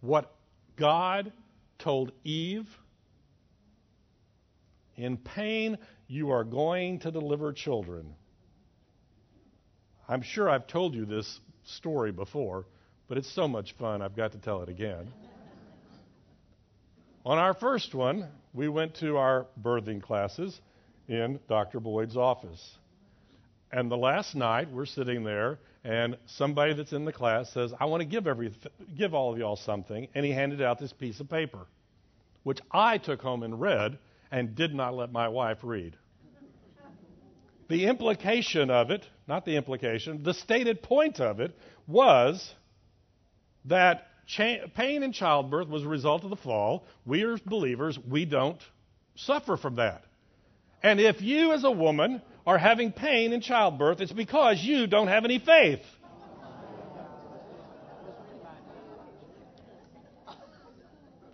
what 0.00 0.34
God 0.76 1.32
told 1.78 2.12
Eve? 2.24 2.68
In 4.96 5.16
pain, 5.16 5.78
you 6.08 6.30
are 6.30 6.44
going 6.44 7.00
to 7.00 7.10
deliver 7.10 7.52
children. 7.52 8.14
I'm 10.08 10.22
sure 10.22 10.48
I've 10.48 10.66
told 10.66 10.94
you 10.94 11.04
this 11.04 11.40
story 11.64 12.12
before, 12.12 12.66
but 13.08 13.18
it's 13.18 13.30
so 13.30 13.46
much 13.48 13.74
fun, 13.76 14.02
I've 14.02 14.16
got 14.16 14.32
to 14.32 14.38
tell 14.38 14.62
it 14.62 14.68
again. 14.68 15.12
On 17.24 17.38
our 17.38 17.54
first 17.54 17.94
one, 17.94 18.28
we 18.54 18.68
went 18.68 18.94
to 19.00 19.16
our 19.16 19.46
birthing 19.60 20.00
classes 20.00 20.60
in 21.08 21.40
Dr. 21.48 21.80
Boyd's 21.80 22.16
office. 22.16 22.78
And 23.72 23.90
the 23.90 23.96
last 23.96 24.36
night, 24.36 24.70
we're 24.70 24.86
sitting 24.86 25.24
there, 25.24 25.58
and 25.86 26.16
somebody 26.26 26.74
that's 26.74 26.92
in 26.92 27.04
the 27.04 27.12
class 27.12 27.48
says, 27.52 27.72
I 27.78 27.84
want 27.84 28.00
to 28.00 28.06
give, 28.06 28.26
every, 28.26 28.52
give 28.98 29.14
all 29.14 29.32
of 29.32 29.38
y'all 29.38 29.54
something. 29.54 30.08
And 30.16 30.26
he 30.26 30.32
handed 30.32 30.60
out 30.60 30.80
this 30.80 30.92
piece 30.92 31.20
of 31.20 31.30
paper, 31.30 31.60
which 32.42 32.58
I 32.72 32.98
took 32.98 33.22
home 33.22 33.44
and 33.44 33.60
read 33.60 33.96
and 34.32 34.56
did 34.56 34.74
not 34.74 34.96
let 34.96 35.12
my 35.12 35.28
wife 35.28 35.58
read. 35.62 35.96
The 37.68 37.86
implication 37.86 38.68
of 38.68 38.90
it, 38.90 39.06
not 39.28 39.44
the 39.44 39.56
implication, 39.56 40.24
the 40.24 40.34
stated 40.34 40.82
point 40.82 41.20
of 41.20 41.38
it 41.38 41.56
was 41.86 42.52
that 43.66 44.08
cha- 44.26 44.66
pain 44.74 45.04
in 45.04 45.12
childbirth 45.12 45.68
was 45.68 45.84
a 45.84 45.88
result 45.88 46.24
of 46.24 46.30
the 46.30 46.36
fall. 46.36 46.84
We 47.04 47.22
are 47.22 47.38
believers, 47.46 47.96
we 48.08 48.24
don't 48.24 48.60
suffer 49.14 49.56
from 49.56 49.76
that. 49.76 50.02
And 50.82 51.00
if 51.00 51.20
you, 51.20 51.52
as 51.52 51.64
a 51.64 51.70
woman, 51.70 52.22
are 52.46 52.58
having 52.58 52.92
pain 52.92 53.32
in 53.32 53.40
childbirth, 53.40 54.00
it's 54.00 54.12
because 54.12 54.62
you 54.62 54.86
don't 54.86 55.08
have 55.08 55.24
any 55.24 55.38
faith. 55.38 55.80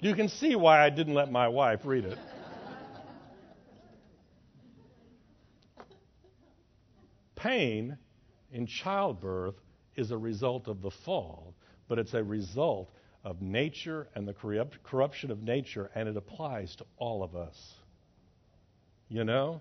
You 0.00 0.14
can 0.14 0.28
see 0.28 0.56
why 0.56 0.84
I 0.84 0.90
didn't 0.90 1.14
let 1.14 1.30
my 1.30 1.48
wife 1.48 1.80
read 1.84 2.04
it. 2.04 2.18
Pain 7.36 7.98
in 8.52 8.66
childbirth 8.66 9.54
is 9.96 10.10
a 10.10 10.18
result 10.18 10.66
of 10.68 10.80
the 10.80 10.90
fall 11.04 11.54
but 11.92 11.98
it's 11.98 12.14
a 12.14 12.24
result 12.24 12.90
of 13.22 13.42
nature 13.42 14.08
and 14.14 14.26
the 14.26 14.32
corrupt, 14.32 14.82
corruption 14.82 15.30
of 15.30 15.42
nature, 15.42 15.90
and 15.94 16.08
it 16.08 16.16
applies 16.16 16.74
to 16.76 16.86
all 16.96 17.22
of 17.22 17.36
us. 17.36 17.74
You 19.12 19.24
know, 19.24 19.60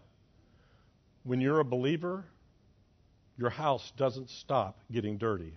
when 1.23 1.41
you're 1.41 1.59
a 1.59 1.65
believer, 1.65 2.23
your 3.37 3.49
house 3.49 3.91
doesn't 3.97 4.29
stop 4.29 4.79
getting 4.89 5.17
dirty. 5.17 5.53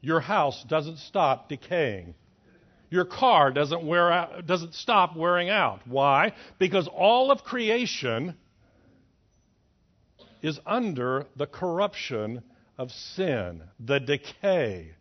Your 0.00 0.18
house 0.18 0.64
doesn't 0.64 0.98
stop 0.98 1.48
decaying. 1.48 2.16
Your 2.90 3.04
car 3.04 3.52
doesn't 3.52 3.86
wear 3.86 4.10
out, 4.10 4.44
doesn't 4.44 4.74
stop 4.74 5.14
wearing 5.14 5.50
out. 5.50 5.86
Why? 5.86 6.32
Because 6.58 6.88
all 6.88 7.30
of 7.30 7.44
creation 7.44 8.34
is 10.42 10.58
under 10.66 11.26
the 11.36 11.46
corruption 11.46 12.42
of 12.76 12.90
sin, 12.90 13.62
the 13.78 14.00
decay. 14.00 14.96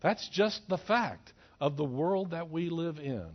That's 0.00 0.28
just 0.28 0.68
the 0.68 0.78
fact 0.78 1.32
of 1.60 1.76
the 1.76 1.84
world 1.84 2.30
that 2.30 2.52
we 2.52 2.70
live 2.70 3.00
in. 3.00 3.30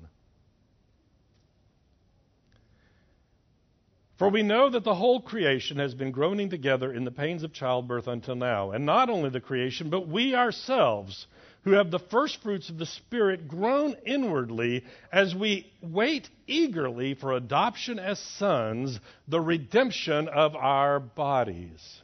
For 4.19 4.27
we 4.27 4.43
know 4.43 4.69
that 4.69 4.83
the 4.83 4.95
whole 4.95 5.21
creation 5.21 5.77
has 5.77 5.93
been 5.93 6.11
groaning 6.11 6.49
together 6.49 6.91
in 6.91 7.05
the 7.05 7.11
pains 7.11 7.41
of 7.43 7.53
childbirth 7.53 8.07
until 8.07 8.35
now. 8.35 8.71
And 8.71 8.85
not 8.85 9.09
only 9.09 9.29
the 9.29 9.39
creation, 9.39 9.89
but 9.89 10.09
we 10.09 10.35
ourselves, 10.35 11.25
who 11.63 11.71
have 11.71 11.89
the 11.89 11.99
first 11.99 12.43
fruits 12.43 12.69
of 12.69 12.77
the 12.77 12.85
Spirit, 12.85 13.47
groan 13.47 13.95
inwardly 14.05 14.83
as 15.09 15.33
we 15.33 15.71
wait 15.81 16.29
eagerly 16.47 17.13
for 17.13 17.31
adoption 17.31 17.97
as 17.97 18.19
sons, 18.19 18.99
the 19.29 19.39
redemption 19.39 20.27
of 20.27 20.53
our 20.53 20.99
bodies. 20.99 22.01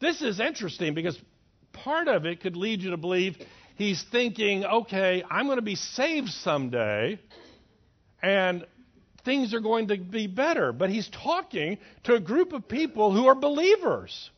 This 0.00 0.20
is 0.20 0.40
interesting 0.40 0.92
because 0.92 1.18
part 1.72 2.08
of 2.08 2.26
it 2.26 2.42
could 2.42 2.54
lead 2.54 2.82
you 2.82 2.90
to 2.90 2.98
believe 2.98 3.38
he's 3.76 4.04
thinking, 4.12 4.62
okay, 4.62 5.24
I'm 5.30 5.46
going 5.46 5.56
to 5.56 5.62
be 5.62 5.74
saved 5.74 6.28
someday, 6.28 7.18
and 8.22 8.66
things 9.28 9.52
are 9.52 9.60
going 9.60 9.88
to 9.88 9.98
be 9.98 10.26
better. 10.26 10.72
But 10.72 10.88
he's 10.88 11.08
talking 11.22 11.76
to 12.04 12.14
a 12.14 12.20
group 12.20 12.54
of 12.54 12.66
people 12.66 13.12
who 13.12 13.26
are 13.26 13.34
believers. 13.34 14.30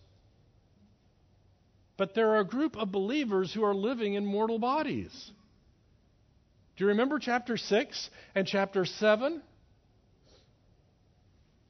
But 1.97 2.15
there 2.15 2.31
are 2.31 2.41
a 2.41 2.45
group 2.45 2.77
of 2.77 2.91
believers 2.91 3.55
who 3.55 3.63
are 3.63 3.75
living 3.75 4.15
in 4.15 4.27
mortal 4.27 4.59
bodies. 4.59 5.13
Do 6.77 6.85
you 6.85 6.89
remember 6.89 7.21
chapter 7.21 7.57
6 7.57 8.11
and 8.35 8.49
chapter 8.49 8.85
7? 8.85 9.41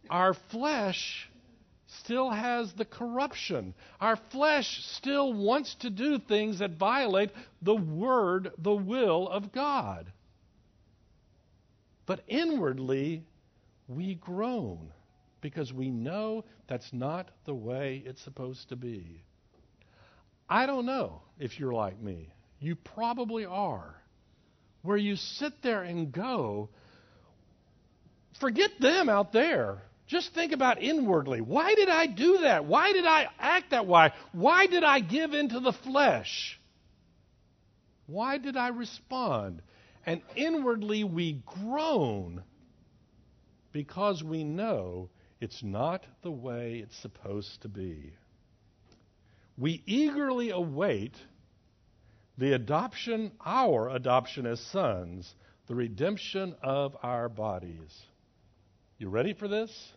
Our 0.09 0.35
flesh 0.51 1.29
still 2.05 2.31
has 2.31 2.73
the 2.73 2.87
corruption. 2.87 3.75
Our 4.01 4.17
flesh 4.33 4.67
still 4.97 5.35
wants 5.35 5.75
to 5.81 5.91
do 5.91 6.19
things 6.19 6.61
that 6.61 6.79
violate 6.79 7.33
the 7.61 7.75
word, 7.75 8.53
the 8.57 8.75
will 8.75 9.29
of 9.29 9.53
God. 9.53 10.11
But 12.07 12.23
inwardly, 12.27 13.25
we 13.89 14.15
groan 14.15 14.93
because 15.41 15.73
we 15.73 15.91
know 15.91 16.45
that's 16.69 16.93
not 16.93 17.31
the 17.45 17.55
way 17.55 18.03
it's 18.05 18.23
supposed 18.23 18.69
to 18.69 18.77
be. 18.77 19.23
I 20.49 20.67
don't 20.67 20.87
know 20.87 21.23
if 21.39 21.59
you're 21.59 21.73
like 21.73 22.01
me. 22.01 22.33
You 22.59 22.75
probably 22.75 23.45
are. 23.45 23.95
Where 24.83 24.97
you 24.97 25.17
sit 25.17 25.63
there 25.63 25.83
and 25.83 26.11
go, 26.11 26.71
forget 28.41 28.71
them 28.81 29.09
out 29.09 29.33
there. 29.33 29.83
Just 30.07 30.35
think 30.35 30.53
about 30.53 30.83
inwardly. 30.83 31.41
Why 31.41 31.75
did 31.75 31.89
I 31.89 32.07
do 32.07 32.39
that? 32.39 32.65
Why 32.65 32.93
did 32.93 33.07
I 33.07 33.29
act 33.39 33.71
that 33.71 33.87
way? 33.87 34.11
Why 34.33 34.67
did 34.67 34.83
I 34.83 35.01
give 35.01 35.35
into 35.35 35.61
the 35.61 35.73
flesh? 35.73 36.59
Why 38.07 38.39
did 38.39 38.57
I 38.57 38.69
respond? 38.69 39.63
And 40.07 40.23
inwardly 40.35 41.05
we 41.05 41.43
groan 41.45 42.43
because 43.73 44.23
we 44.23 44.45
know 44.45 45.11
it's 45.41 45.63
not 45.63 46.05
the 46.23 46.31
way 46.31 46.79
it's 46.79 46.97
supposed 46.97 47.63
to 47.63 47.69
be. 47.69 48.13
We 49.57 49.83
eagerly 49.87 50.51
await 50.51 51.15
the 52.39 52.55
adoption, 52.55 53.33
our 53.45 53.91
adoption 53.91 54.47
as 54.47 54.61
sons, 54.61 55.35
the 55.67 55.75
redemption 55.75 56.55
of 56.63 56.97
our 57.03 57.29
bodies. 57.29 58.03
You 58.99 59.11
ready 59.11 59.35
for 59.35 59.49
this? 59.49 59.93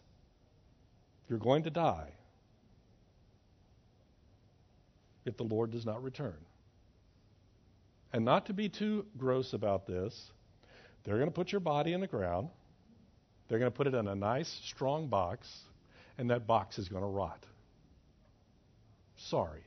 You're 1.29 1.39
going 1.39 1.63
to 1.63 1.69
die 1.69 2.11
if 5.25 5.37
the 5.37 5.43
Lord 5.43 5.71
does 5.71 5.85
not 5.85 6.03
return. 6.03 6.35
And 8.13 8.23
not 8.23 8.45
to 8.45 8.53
be 8.53 8.69
too 8.69 9.05
gross 9.17 9.53
about 9.53 9.87
this, 9.87 10.31
they're 11.03 11.15
going 11.17 11.27
to 11.27 11.33
put 11.33 11.51
your 11.51 11.61
body 11.61 11.93
in 11.93 11.99
the 11.99 12.07
ground. 12.07 12.49
They're 13.49 13.59
going 13.59 13.71
to 13.71 13.75
put 13.75 13.87
it 13.87 13.95
in 13.95 14.07
a 14.07 14.15
nice, 14.15 14.61
strong 14.65 15.07
box, 15.07 15.47
and 16.17 16.29
that 16.29 16.47
box 16.47 16.77
is 16.77 16.87
going 16.87 17.01
to 17.01 17.09
rot. 17.09 17.43
Sorry. 19.17 19.63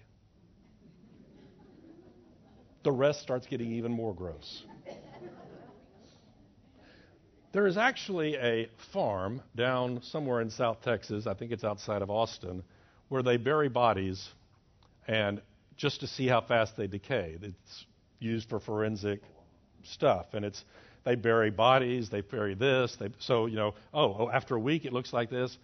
The 2.84 2.92
rest 2.92 3.20
starts 3.20 3.46
getting 3.48 3.72
even 3.72 3.90
more 3.90 4.14
gross. 4.14 4.62
There 7.52 7.66
is 7.66 7.76
actually 7.76 8.36
a 8.36 8.68
farm 8.92 9.42
down 9.56 10.02
somewhere 10.02 10.40
in 10.40 10.50
South 10.50 10.82
Texas, 10.82 11.26
I 11.26 11.34
think 11.34 11.52
it's 11.52 11.64
outside 11.64 12.02
of 12.02 12.10
Austin, 12.10 12.62
where 13.08 13.22
they 13.22 13.38
bury 13.38 13.68
bodies 13.68 14.28
and 15.08 15.40
just 15.76 16.00
to 16.00 16.06
see 16.06 16.26
how 16.26 16.42
fast 16.42 16.76
they 16.76 16.86
decay. 16.86 17.38
It's 17.40 17.86
used 18.18 18.48
for 18.48 18.60
forensic 18.60 19.20
stuff 19.84 20.26
and 20.32 20.44
it's 20.44 20.62
they 21.04 21.14
bury 21.14 21.50
bodies, 21.50 22.10
they 22.10 22.20
bury 22.20 22.54
this, 22.54 22.96
they, 22.98 23.10
so 23.20 23.46
you 23.46 23.54
know, 23.54 23.74
oh, 23.94 24.16
oh, 24.18 24.30
after 24.30 24.56
a 24.56 24.60
week 24.60 24.84
it 24.84 24.92
looks 24.92 25.12
like 25.12 25.30
this, 25.30 25.56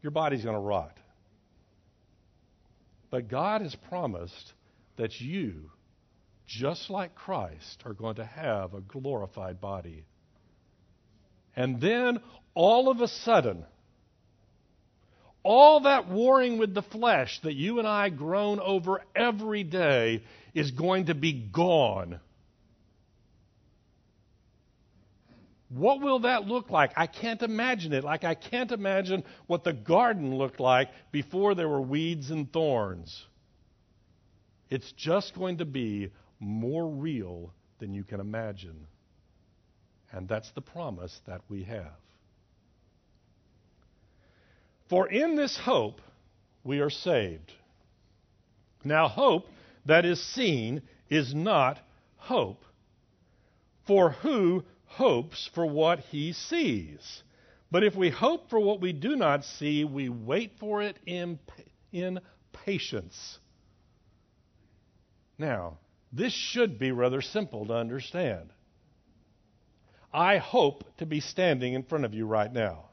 your 0.00 0.12
body's 0.12 0.44
going 0.44 0.54
to 0.54 0.60
rot. 0.60 0.96
But 3.10 3.28
God 3.28 3.62
has 3.62 3.74
promised 3.88 4.52
that 4.96 5.20
you, 5.20 5.70
just 6.46 6.88
like 6.88 7.16
Christ, 7.16 7.82
are 7.84 7.94
going 7.94 8.16
to 8.16 8.24
have 8.24 8.74
a 8.74 8.80
glorified 8.80 9.60
body. 9.60 10.04
And 11.56 11.80
then 11.80 12.20
all 12.54 12.88
of 12.88 13.00
a 13.00 13.08
sudden, 13.08 13.64
all 15.46 15.80
that 15.80 16.08
warring 16.08 16.58
with 16.58 16.74
the 16.74 16.82
flesh 16.82 17.40
that 17.42 17.54
you 17.54 17.78
and 17.78 17.86
I 17.86 18.08
groan 18.08 18.58
over 18.58 19.00
every 19.14 19.62
day 19.62 20.24
is 20.54 20.72
going 20.72 21.06
to 21.06 21.14
be 21.14 21.32
gone. 21.32 22.18
What 25.68 26.00
will 26.00 26.20
that 26.20 26.46
look 26.46 26.70
like? 26.70 26.92
I 26.96 27.06
can't 27.06 27.42
imagine 27.42 27.92
it. 27.92 28.02
Like 28.02 28.24
I 28.24 28.34
can't 28.34 28.72
imagine 28.72 29.22
what 29.46 29.62
the 29.62 29.72
garden 29.72 30.36
looked 30.36 30.58
like 30.58 30.88
before 31.12 31.54
there 31.54 31.68
were 31.68 31.80
weeds 31.80 32.30
and 32.30 32.52
thorns. 32.52 33.24
It's 34.68 34.90
just 34.92 35.34
going 35.34 35.58
to 35.58 35.64
be 35.64 36.10
more 36.40 36.88
real 36.88 37.52
than 37.78 37.94
you 37.94 38.02
can 38.02 38.18
imagine. 38.18 38.86
And 40.10 40.28
that's 40.28 40.50
the 40.52 40.60
promise 40.60 41.20
that 41.26 41.42
we 41.48 41.62
have. 41.64 41.94
For 44.88 45.08
in 45.08 45.36
this 45.36 45.56
hope 45.56 46.00
we 46.62 46.80
are 46.80 46.90
saved. 46.90 47.52
Now, 48.84 49.08
hope 49.08 49.46
that 49.84 50.04
is 50.04 50.22
seen 50.22 50.82
is 51.08 51.34
not 51.34 51.78
hope. 52.16 52.64
For 53.86 54.10
who 54.10 54.64
hopes 54.84 55.48
for 55.54 55.66
what 55.66 56.00
he 56.00 56.32
sees? 56.32 57.22
But 57.70 57.82
if 57.82 57.96
we 57.96 58.10
hope 58.10 58.48
for 58.48 58.60
what 58.60 58.80
we 58.80 58.92
do 58.92 59.16
not 59.16 59.44
see, 59.44 59.84
we 59.84 60.08
wait 60.08 60.52
for 60.58 60.82
it 60.82 60.98
in, 61.04 61.38
in 61.92 62.20
patience. 62.52 63.38
Now, 65.38 65.78
this 66.12 66.32
should 66.32 66.78
be 66.78 66.92
rather 66.92 67.20
simple 67.20 67.66
to 67.66 67.74
understand. 67.74 68.52
I 70.12 70.38
hope 70.38 70.84
to 70.98 71.06
be 71.06 71.20
standing 71.20 71.74
in 71.74 71.82
front 71.82 72.04
of 72.04 72.14
you 72.14 72.26
right 72.26 72.52
now. 72.52 72.90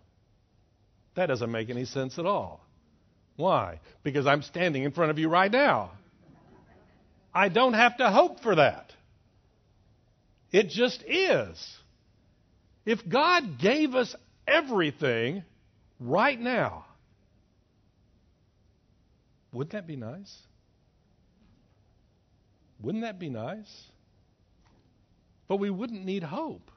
That 1.15 1.27
doesn't 1.27 1.51
make 1.51 1.69
any 1.69 1.85
sense 1.85 2.17
at 2.17 2.25
all. 2.25 2.61
Why? 3.35 3.79
Because 4.03 4.27
I'm 4.27 4.41
standing 4.41 4.83
in 4.83 4.91
front 4.91 5.11
of 5.11 5.19
you 5.19 5.29
right 5.29 5.51
now. 5.51 5.91
I 7.33 7.49
don't 7.49 7.73
have 7.73 7.97
to 7.97 8.09
hope 8.09 8.41
for 8.41 8.55
that. 8.55 8.91
It 10.51 10.69
just 10.69 11.03
is. 11.03 11.77
If 12.85 13.07
God 13.07 13.59
gave 13.59 13.95
us 13.95 14.15
everything 14.47 15.43
right 15.99 16.39
now, 16.39 16.85
wouldn't 19.51 19.71
that 19.71 19.87
be 19.87 19.95
nice? 19.95 20.35
Wouldn't 22.81 23.03
that 23.03 23.19
be 23.19 23.29
nice? 23.29 23.83
But 25.47 25.57
we 25.57 25.69
wouldn't 25.69 26.05
need 26.05 26.23
hope 26.23 26.69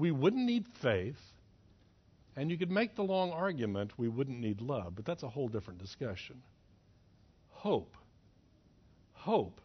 we 0.00 0.10
wouldn't 0.10 0.44
need 0.44 0.64
faith, 0.82 1.18
and 2.40 2.50
you 2.50 2.56
could 2.56 2.70
make 2.70 2.96
the 2.96 3.02
long 3.02 3.32
argument 3.32 3.92
we 3.98 4.08
wouldn't 4.08 4.40
need 4.40 4.62
love, 4.62 4.96
but 4.96 5.04
that's 5.04 5.24
a 5.24 5.28
whole 5.28 5.48
different 5.48 5.78
discussion. 5.78 6.40
Hope. 7.50 7.94
Hope 9.12 9.60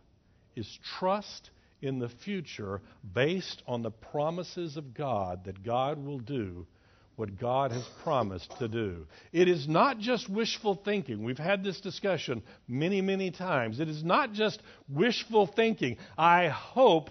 is 0.58 0.78
trust 1.00 1.52
in 1.82 2.00
the 2.00 2.10
future 2.10 2.82
based 3.14 3.64
on 3.66 3.82
the 3.82 3.92
promises 3.92 4.76
of 4.76 4.94
God 4.94 5.46
that 5.46 5.64
God 5.64 6.04
will 6.04 6.20
do 6.20 6.68
what 7.16 7.40
God 7.40 7.72
has 7.72 7.88
promised 8.04 8.52
to 8.60 8.68
do. 8.68 9.08
It 9.32 9.48
is 9.48 9.70
not 9.70 10.00
just 10.00 10.30
wishful 10.30 10.76
thinking. 10.76 11.24
We've 11.24 11.38
had 11.38 11.64
this 11.64 11.80
discussion 11.80 12.44
many, 12.68 13.00
many 13.00 13.32
times. 13.32 13.80
It 13.80 13.88
is 13.88 14.04
not 14.04 14.34
just 14.34 14.62
wishful 14.90 15.48
thinking. 15.48 15.96
I 16.18 16.50
hope 16.50 17.10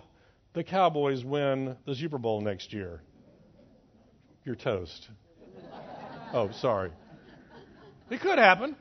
the 0.53 0.62
Cowboys 0.62 1.24
win 1.24 1.74
the 1.87 1.94
Super 1.94 2.18
Bowl 2.18 2.42
next 2.42 2.74
year. 2.74 3.00
You're 4.44 4.57
toast. 4.57 5.09
Oh, 6.35 6.51
sorry. 6.61 6.90
It 8.11 8.20
could 8.20 8.38
happen. 8.38 8.75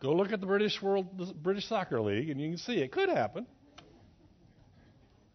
Go 0.00 0.14
look 0.14 0.30
at 0.30 0.40
the 0.40 0.46
British 0.46 0.80
World, 0.80 1.18
the 1.18 1.34
British 1.34 1.66
Soccer 1.66 2.00
League, 2.00 2.30
and 2.30 2.40
you 2.40 2.48
can 2.50 2.58
see 2.58 2.74
it 2.74 2.92
could 2.92 3.08
happen. 3.08 3.44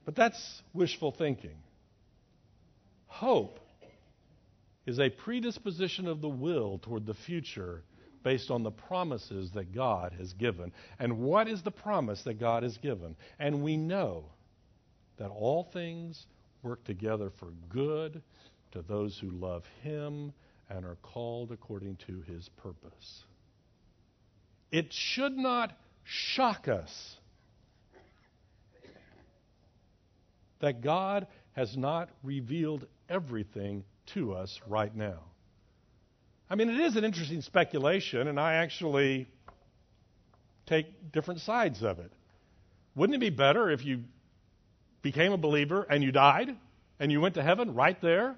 But 0.05 0.15
that's 0.15 0.61
wishful 0.73 1.11
thinking. 1.11 1.57
Hope 3.07 3.59
is 4.85 4.97
a 4.97 5.09
predisposition 5.09 6.07
of 6.07 6.21
the 6.21 6.29
will 6.29 6.79
toward 6.81 7.05
the 7.05 7.15
future 7.15 7.83
based 8.23 8.49
on 8.49 8.63
the 8.63 8.71
promises 8.71 9.51
that 9.55 9.75
God 9.75 10.13
has 10.17 10.31
given. 10.31 10.71
And 10.99 11.19
what 11.19 11.49
is 11.49 11.63
the 11.63 11.71
promise 11.71 12.21
that 12.23 12.39
God 12.39 12.63
has 12.63 12.77
given? 12.77 13.17
And 13.39 13.61
we 13.61 13.75
know 13.75 14.23
that 15.17 15.31
all 15.31 15.67
things 15.73 16.25
work 16.63 16.85
together 16.85 17.29
for 17.41 17.49
good 17.67 18.21
to 18.71 18.81
those 18.81 19.19
who 19.19 19.31
love 19.31 19.65
him 19.83 20.31
and 20.69 20.85
are 20.85 20.97
called 21.01 21.51
according 21.51 21.97
to 22.07 22.21
his 22.21 22.49
purpose. 22.57 23.23
It 24.71 24.91
should 24.91 25.37
not 25.37 25.71
shock 26.03 26.67
us 26.67 27.17
that 30.59 30.81
God 30.81 31.27
has 31.53 31.77
not 31.77 32.09
revealed 32.23 32.85
everything 33.09 33.83
to 34.13 34.33
us 34.33 34.59
right 34.67 34.93
now. 34.95 35.19
I 36.49 36.55
mean, 36.55 36.69
it 36.69 36.79
is 36.79 36.95
an 36.95 37.03
interesting 37.03 37.41
speculation, 37.41 38.27
and 38.27 38.39
I 38.39 38.55
actually 38.55 39.27
take 40.65 41.11
different 41.11 41.41
sides 41.41 41.83
of 41.83 41.99
it. 41.99 42.11
Wouldn't 42.95 43.15
it 43.15 43.19
be 43.19 43.29
better 43.29 43.69
if 43.69 43.83
you 43.83 44.03
became 45.01 45.31
a 45.31 45.37
believer 45.37 45.85
and 45.89 46.03
you 46.03 46.11
died 46.11 46.55
and 46.99 47.11
you 47.11 47.19
went 47.21 47.35
to 47.35 47.43
heaven 47.43 47.73
right 47.73 47.99
there? 48.01 48.35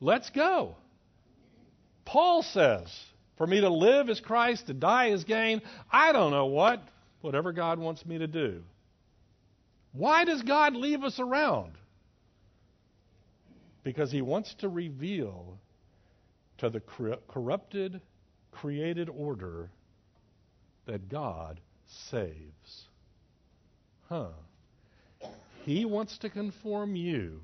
Let's 0.00 0.30
go. 0.30 0.76
Paul 2.06 2.42
says 2.42 2.88
For 3.36 3.46
me 3.46 3.60
to 3.60 3.68
live 3.68 4.08
is 4.08 4.20
Christ, 4.20 4.68
to 4.68 4.74
die 4.74 5.08
is 5.08 5.24
gain. 5.24 5.60
I 5.90 6.12
don't 6.12 6.30
know 6.30 6.46
what, 6.46 6.82
whatever 7.20 7.52
God 7.52 7.78
wants 7.78 8.06
me 8.06 8.16
to 8.18 8.26
do. 8.26 8.62
Why 9.92 10.24
does 10.24 10.42
God 10.42 10.74
leave 10.74 11.04
us 11.04 11.18
around? 11.18 11.72
Because 13.82 14.10
He 14.10 14.22
wants 14.22 14.54
to 14.60 14.68
reveal 14.68 15.58
to 16.58 16.70
the 16.70 16.80
corrupted, 17.28 18.00
created 18.50 19.10
order 19.10 19.70
that 20.86 21.08
God 21.08 21.60
saves. 22.10 22.84
Huh. 24.08 24.28
He 25.64 25.84
wants 25.84 26.18
to 26.18 26.30
conform 26.30 26.94
you 26.94 27.40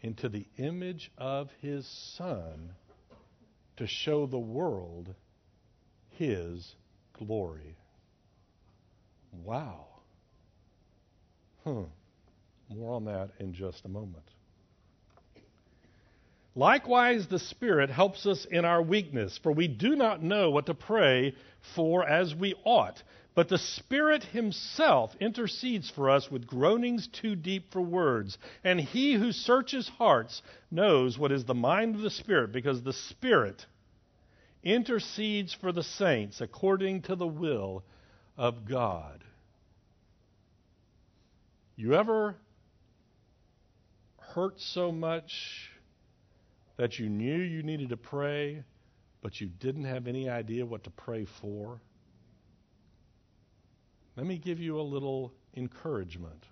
into 0.00 0.28
the 0.28 0.46
image 0.58 1.10
of 1.18 1.50
His 1.60 1.86
Son 2.16 2.70
to 3.76 3.86
show 3.86 4.26
the 4.26 4.38
world 4.38 5.14
His 6.10 6.74
glory. 7.12 7.76
Wow. 9.44 9.86
Hmm. 11.64 11.82
More 12.68 12.94
on 12.94 13.04
that 13.06 13.30
in 13.38 13.54
just 13.54 13.84
a 13.84 13.88
moment. 13.88 14.24
Likewise, 16.56 17.26
the 17.26 17.38
Spirit 17.38 17.90
helps 17.90 18.26
us 18.26 18.46
in 18.48 18.64
our 18.64 18.80
weakness, 18.80 19.38
for 19.42 19.50
we 19.50 19.66
do 19.66 19.96
not 19.96 20.22
know 20.22 20.50
what 20.50 20.66
to 20.66 20.74
pray 20.74 21.34
for 21.74 22.06
as 22.06 22.34
we 22.34 22.54
ought. 22.64 23.02
But 23.34 23.48
the 23.48 23.58
Spirit 23.58 24.22
Himself 24.22 25.14
intercedes 25.18 25.90
for 25.90 26.08
us 26.08 26.30
with 26.30 26.46
groanings 26.46 27.08
too 27.08 27.34
deep 27.34 27.72
for 27.72 27.80
words. 27.80 28.38
And 28.62 28.80
He 28.80 29.14
who 29.14 29.32
searches 29.32 29.88
hearts 29.88 30.42
knows 30.70 31.18
what 31.18 31.32
is 31.32 31.44
the 31.44 31.54
mind 31.54 31.96
of 31.96 32.02
the 32.02 32.10
Spirit, 32.10 32.52
because 32.52 32.82
the 32.82 32.92
Spirit 32.92 33.66
intercedes 34.62 35.52
for 35.52 35.72
the 35.72 35.82
saints 35.82 36.40
according 36.40 37.02
to 37.02 37.16
the 37.16 37.26
will 37.26 37.84
of 38.36 38.66
God. 38.66 39.24
You 41.76 41.94
ever 41.94 42.36
hurt 44.18 44.60
so 44.60 44.92
much 44.92 45.70
that 46.76 46.98
you 46.98 47.08
knew 47.08 47.36
you 47.36 47.62
needed 47.62 47.90
to 47.90 47.96
pray, 47.96 48.62
but 49.24 49.40
you 49.40 49.46
didn't 49.46 49.84
have 49.84 50.06
any 50.06 50.28
idea 50.28 50.66
what 50.66 50.84
to 50.84 50.90
pray 50.90 51.26
for? 51.40 51.80
Let 54.18 54.26
me 54.26 54.36
give 54.36 54.60
you 54.60 54.78
a 54.78 54.82
little 54.82 55.32
encouragement. 55.56 56.44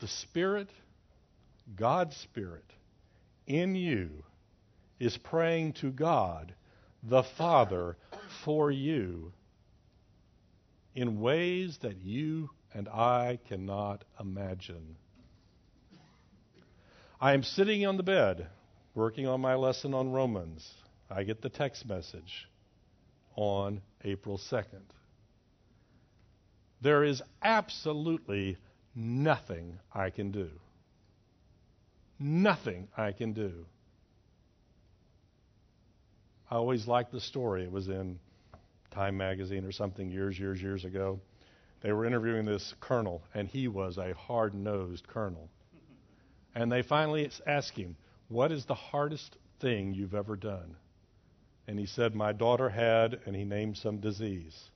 The 0.00 0.06
Spirit, 0.06 0.68
God's 1.76 2.14
Spirit, 2.16 2.70
in 3.46 3.74
you 3.74 4.22
is 5.00 5.16
praying 5.16 5.72
to 5.80 5.90
God, 5.90 6.54
the 7.02 7.22
Father, 7.22 7.96
for 8.44 8.70
you 8.70 9.32
in 10.94 11.20
ways 11.20 11.78
that 11.78 12.02
you 12.02 12.50
and 12.74 12.86
I 12.86 13.38
cannot 13.48 14.04
imagine. 14.20 14.96
I 17.18 17.32
am 17.32 17.42
sitting 17.42 17.86
on 17.86 17.96
the 17.96 18.02
bed 18.02 18.48
working 18.96 19.28
on 19.28 19.42
my 19.42 19.54
lesson 19.54 19.92
on 19.92 20.10
Romans. 20.10 20.68
I 21.10 21.22
get 21.22 21.42
the 21.42 21.50
text 21.50 21.86
message 21.86 22.48
on 23.36 23.82
April 24.02 24.38
2nd. 24.38 24.82
There 26.80 27.04
is 27.04 27.22
absolutely 27.42 28.56
nothing 28.94 29.78
I 29.94 30.08
can 30.08 30.32
do. 30.32 30.48
Nothing 32.18 32.88
I 32.96 33.12
can 33.12 33.34
do. 33.34 33.66
I 36.50 36.54
always 36.54 36.88
liked 36.88 37.12
the 37.12 37.20
story. 37.20 37.64
It 37.64 37.70
was 37.70 37.88
in 37.88 38.18
Time 38.90 39.18
magazine 39.18 39.66
or 39.66 39.72
something 39.72 40.10
years, 40.10 40.38
years, 40.38 40.62
years 40.62 40.86
ago. 40.86 41.20
They 41.82 41.92
were 41.92 42.06
interviewing 42.06 42.46
this 42.46 42.74
colonel, 42.80 43.22
and 43.34 43.46
he 43.46 43.68
was 43.68 43.98
a 43.98 44.14
hard 44.14 44.54
nosed 44.54 45.06
colonel. 45.06 45.50
And 46.54 46.72
they 46.72 46.80
finally 46.80 47.30
asked 47.46 47.76
him, 47.76 47.96
What 48.28 48.52
is 48.52 48.64
the 48.64 48.74
hardest 48.74 49.36
thing 49.60 49.94
you've 49.94 50.14
ever 50.14 50.36
done? 50.36 50.76
And 51.68 51.78
he 51.78 51.86
said, 51.86 52.14
My 52.14 52.32
daughter 52.32 52.68
had, 52.68 53.20
and 53.26 53.34
he 53.34 53.44
named 53.44 53.76
some 53.76 53.98
disease. 53.98 54.70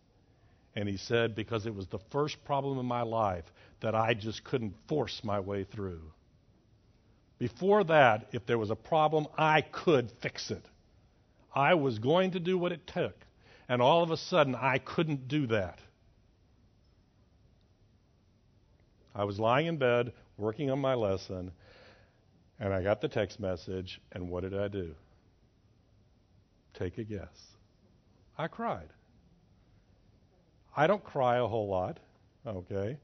And 0.74 0.88
he 0.88 0.96
said, 0.96 1.34
Because 1.34 1.66
it 1.66 1.74
was 1.74 1.86
the 1.86 1.98
first 2.10 2.44
problem 2.44 2.78
in 2.78 2.86
my 2.86 3.02
life 3.02 3.44
that 3.80 3.94
I 3.94 4.14
just 4.14 4.44
couldn't 4.44 4.74
force 4.88 5.22
my 5.24 5.40
way 5.40 5.64
through. 5.64 6.02
Before 7.38 7.84
that, 7.84 8.28
if 8.32 8.44
there 8.46 8.58
was 8.58 8.70
a 8.70 8.76
problem, 8.76 9.26
I 9.36 9.62
could 9.62 10.12
fix 10.20 10.50
it. 10.50 10.64
I 11.54 11.74
was 11.74 11.98
going 11.98 12.32
to 12.32 12.40
do 12.40 12.58
what 12.58 12.72
it 12.72 12.86
took. 12.86 13.14
And 13.68 13.80
all 13.80 14.02
of 14.02 14.10
a 14.10 14.16
sudden, 14.16 14.54
I 14.54 14.78
couldn't 14.78 15.28
do 15.28 15.46
that. 15.48 15.78
I 19.14 19.24
was 19.24 19.38
lying 19.38 19.66
in 19.66 19.76
bed 19.76 20.12
working 20.36 20.70
on 20.70 20.80
my 20.80 20.94
lesson, 20.94 21.52
and 22.60 22.74
I 22.74 22.82
got 22.82 23.00
the 23.00 23.08
text 23.08 23.40
message, 23.40 24.00
and 24.12 24.28
what 24.28 24.42
did 24.42 24.56
I 24.56 24.68
do? 24.68 24.94
Take 26.74 26.98
a 26.98 27.04
guess. 27.04 27.28
I 28.36 28.48
cried. 28.48 28.88
I 30.76 30.86
don't 30.86 31.02
cry 31.02 31.38
a 31.38 31.46
whole 31.46 31.68
lot, 31.68 31.98
okay? 32.46 32.98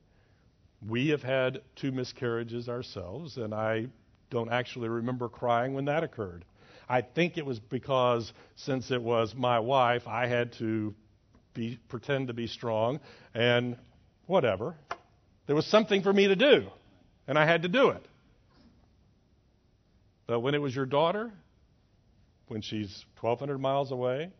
We 0.86 1.08
have 1.08 1.22
had 1.22 1.62
two 1.74 1.90
miscarriages 1.90 2.68
ourselves, 2.68 3.38
and 3.38 3.54
I 3.54 3.86
don't 4.30 4.52
actually 4.52 4.88
remember 4.88 5.28
crying 5.28 5.72
when 5.72 5.86
that 5.86 6.04
occurred. 6.04 6.44
I 6.88 7.00
think 7.00 7.38
it 7.38 7.46
was 7.46 7.58
because 7.58 8.32
since 8.56 8.90
it 8.90 9.02
was 9.02 9.34
my 9.34 9.58
wife, 9.58 10.06
I 10.06 10.26
had 10.26 10.52
to 10.58 10.94
be, 11.54 11.80
pretend 11.88 12.28
to 12.28 12.34
be 12.34 12.46
strong 12.46 13.00
and 13.34 13.76
whatever. 14.26 14.76
There 15.46 15.56
was 15.56 15.66
something 15.66 16.02
for 16.02 16.12
me 16.12 16.28
to 16.28 16.36
do, 16.36 16.66
and 17.26 17.38
I 17.38 17.46
had 17.46 17.62
to 17.62 17.68
do 17.68 17.88
it. 17.88 18.06
But 20.26 20.40
when 20.40 20.54
it 20.54 20.60
was 20.60 20.74
your 20.74 20.86
daughter, 20.86 21.32
when 22.48 22.60
she's 22.60 23.04
1,200 23.20 23.58
miles 23.58 23.92
away, 23.92 24.30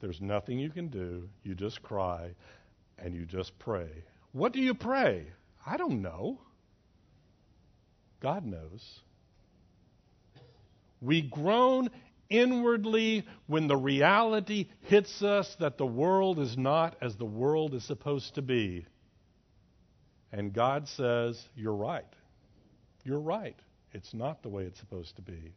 there's 0.00 0.20
nothing 0.20 0.58
you 0.58 0.70
can 0.70 0.88
do. 0.88 1.28
You 1.42 1.54
just 1.54 1.82
cry 1.82 2.30
and 2.98 3.14
you 3.14 3.24
just 3.24 3.58
pray. 3.58 3.90
What 4.32 4.52
do 4.52 4.60
you 4.60 4.74
pray? 4.74 5.26
I 5.66 5.76
don't 5.76 6.02
know. 6.02 6.40
God 8.20 8.44
knows. 8.44 9.00
We 11.00 11.22
groan 11.22 11.90
inwardly 12.28 13.24
when 13.46 13.68
the 13.68 13.76
reality 13.76 14.68
hits 14.82 15.22
us 15.22 15.54
that 15.60 15.78
the 15.78 15.86
world 15.86 16.38
is 16.38 16.56
not 16.56 16.96
as 17.00 17.16
the 17.16 17.24
world 17.24 17.74
is 17.74 17.84
supposed 17.84 18.34
to 18.34 18.42
be. 18.42 18.86
And 20.32 20.52
God 20.52 20.88
says, 20.88 21.42
You're 21.56 21.74
right. 21.74 22.04
You're 23.04 23.20
right. 23.20 23.56
It's 23.92 24.14
not 24.14 24.42
the 24.42 24.48
way 24.48 24.64
it's 24.64 24.78
supposed 24.78 25.16
to 25.16 25.22
be. 25.22 25.54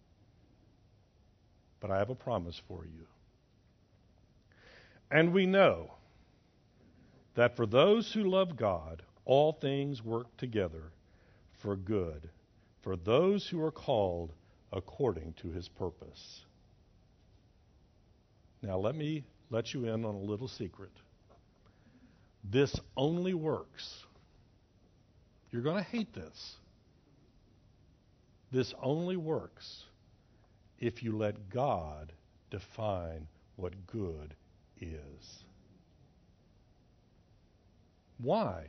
But 1.80 1.92
I 1.92 1.98
have 1.98 2.10
a 2.10 2.16
promise 2.16 2.62
for 2.68 2.86
you. 2.86 3.08
And 5.10 5.34
we 5.34 5.46
know 5.46 5.92
that 7.36 7.56
for 7.56 7.66
those 7.66 8.12
who 8.14 8.24
love 8.24 8.56
God, 8.56 9.02
all 9.26 9.52
things 9.52 10.04
work 10.04 10.36
together 10.38 10.92
for 11.60 11.76
good, 11.76 12.30
for 12.82 12.96
those 12.96 13.48
who 13.48 13.62
are 13.64 13.72
called 13.72 14.32
according 14.72 15.34
to 15.42 15.50
his 15.50 15.68
purpose. 15.68 16.46
Now, 18.62 18.78
let 18.78 18.96
me 18.96 19.26
let 19.50 19.74
you 19.74 19.86
in 19.86 20.06
on 20.06 20.16
a 20.16 20.20
little 20.20 20.48
secret. 20.48 20.92
This 22.44 22.80
only 22.96 23.34
works. 23.34 24.06
You're 25.52 25.62
going 25.62 25.84
to 25.84 25.90
hate 25.90 26.14
this. 26.14 26.56
This 28.52 28.74
only 28.82 29.16
works 29.16 29.84
if 30.78 31.04
you 31.04 31.18
let 31.18 31.50
God 31.50 32.12
define 32.50 33.28
what 33.56 33.88
good 33.88 34.36
is. 34.80 35.44
Why? 38.18 38.68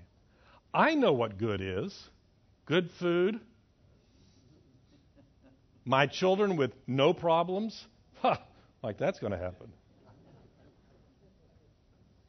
I 0.73 0.95
know 0.95 1.13
what 1.13 1.39
good 1.39 1.61
is 1.61 2.09
good 2.67 2.91
food, 3.01 3.41
my 5.85 6.07
children 6.07 6.57
with 6.57 6.73
no 6.87 7.13
problems. 7.13 7.87
Huh, 8.21 8.37
like 8.83 8.99
that's 8.99 9.19
going 9.19 9.33
to 9.33 9.39
happen. 9.39 9.73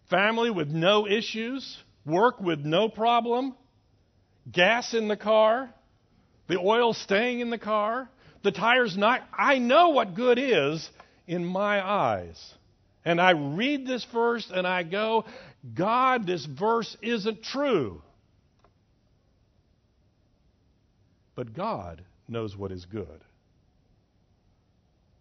Family 0.10 0.50
with 0.50 0.70
no 0.70 1.08
issues, 1.08 1.78
work 2.06 2.42
with 2.42 2.60
no 2.60 2.90
problem, 2.90 3.56
gas 4.52 4.94
in 4.94 5.08
the 5.08 5.16
car, 5.16 5.74
the 6.48 6.60
oil 6.60 6.94
staying 6.94 7.40
in 7.40 7.50
the 7.50 7.58
car, 7.58 8.10
the 8.44 8.52
tires 8.52 8.98
not. 8.98 9.22
I 9.38 9.60
know 9.60 9.90
what 9.90 10.16
good 10.16 10.38
is 10.40 10.90
in 11.28 11.46
my 11.46 11.86
eyes. 11.86 12.54
And 13.06 13.20
I 13.20 13.32
read 13.32 13.86
this 13.86 14.06
verse 14.06 14.50
and 14.54 14.66
I 14.66 14.84
go, 14.84 15.26
God, 15.74 16.26
this 16.26 16.46
verse 16.46 16.96
isn't 17.02 17.44
true. 17.44 18.02
But 21.36 21.54
God 21.54 22.04
knows 22.28 22.56
what 22.56 22.72
is 22.72 22.86
good. 22.86 23.22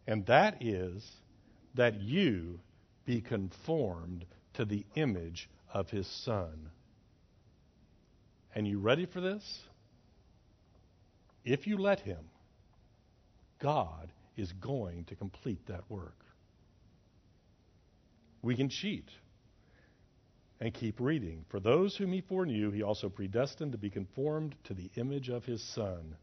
And 0.07 0.27
that 0.27 0.63
is 0.63 1.09
that 1.75 2.01
you 2.01 2.61
be 3.05 3.21
conformed 3.21 4.27
to 4.55 4.65
the 4.65 4.85
image 4.95 5.49
of 5.73 5.89
his 5.91 6.07
Son. 6.07 6.71
And 8.55 8.67
you 8.69 8.79
ready 8.79 9.07
for 9.07 9.21
this? 9.21 9.61
If 11.45 11.67
you 11.67 11.77
let 11.77 12.01
him, 12.01 12.25
God 13.59 14.11
is 14.37 14.53
going 14.53 15.05
to 15.05 15.15
complete 15.15 15.67
that 15.67 15.85
work. 15.89 16.25
We 18.43 18.57
can 18.57 18.69
cheat 18.69 19.09
and 20.61 20.73
keep 20.73 21.01
reading. 21.01 21.45
For 21.49 21.61
those 21.61 21.97
whom 21.97 22.13
he 22.13 22.21
foreknew, 22.21 22.71
he 22.71 22.83
also 22.83 23.09
predestined 23.09 23.73
to 23.73 23.79
be 23.79 23.91
conformed 23.91 24.55
to 24.65 24.75
the 24.75 24.91
image 24.97 25.29
of 25.29 25.45
his 25.45 25.63
Son, 25.63 26.17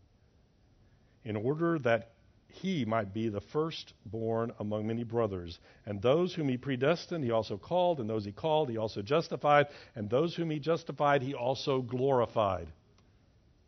in 1.24 1.36
order 1.36 1.78
that 1.80 2.12
he 2.48 2.84
might 2.84 3.14
be 3.14 3.30
the 3.30 3.42
firstborn 3.42 4.52
among 4.60 4.88
many 4.88 5.04
brothers. 5.04 5.60
And 5.86 6.02
those 6.02 6.34
whom 6.34 6.50
he 6.50 6.58
predestined, 6.58 7.24
he 7.24 7.32
also 7.32 7.58
called, 7.58 8.00
and 8.00 8.10
those 8.10 8.26
he 8.26 8.32
called, 8.32 8.70
he 8.70 8.78
also 8.78 9.02
justified, 9.02 9.68
and 9.96 10.10
those 10.10 10.36
whom 10.36 10.50
he 10.50 10.60
justified, 10.60 11.22
he 11.22 11.36
also 11.36 11.82
glorified. 11.82 12.68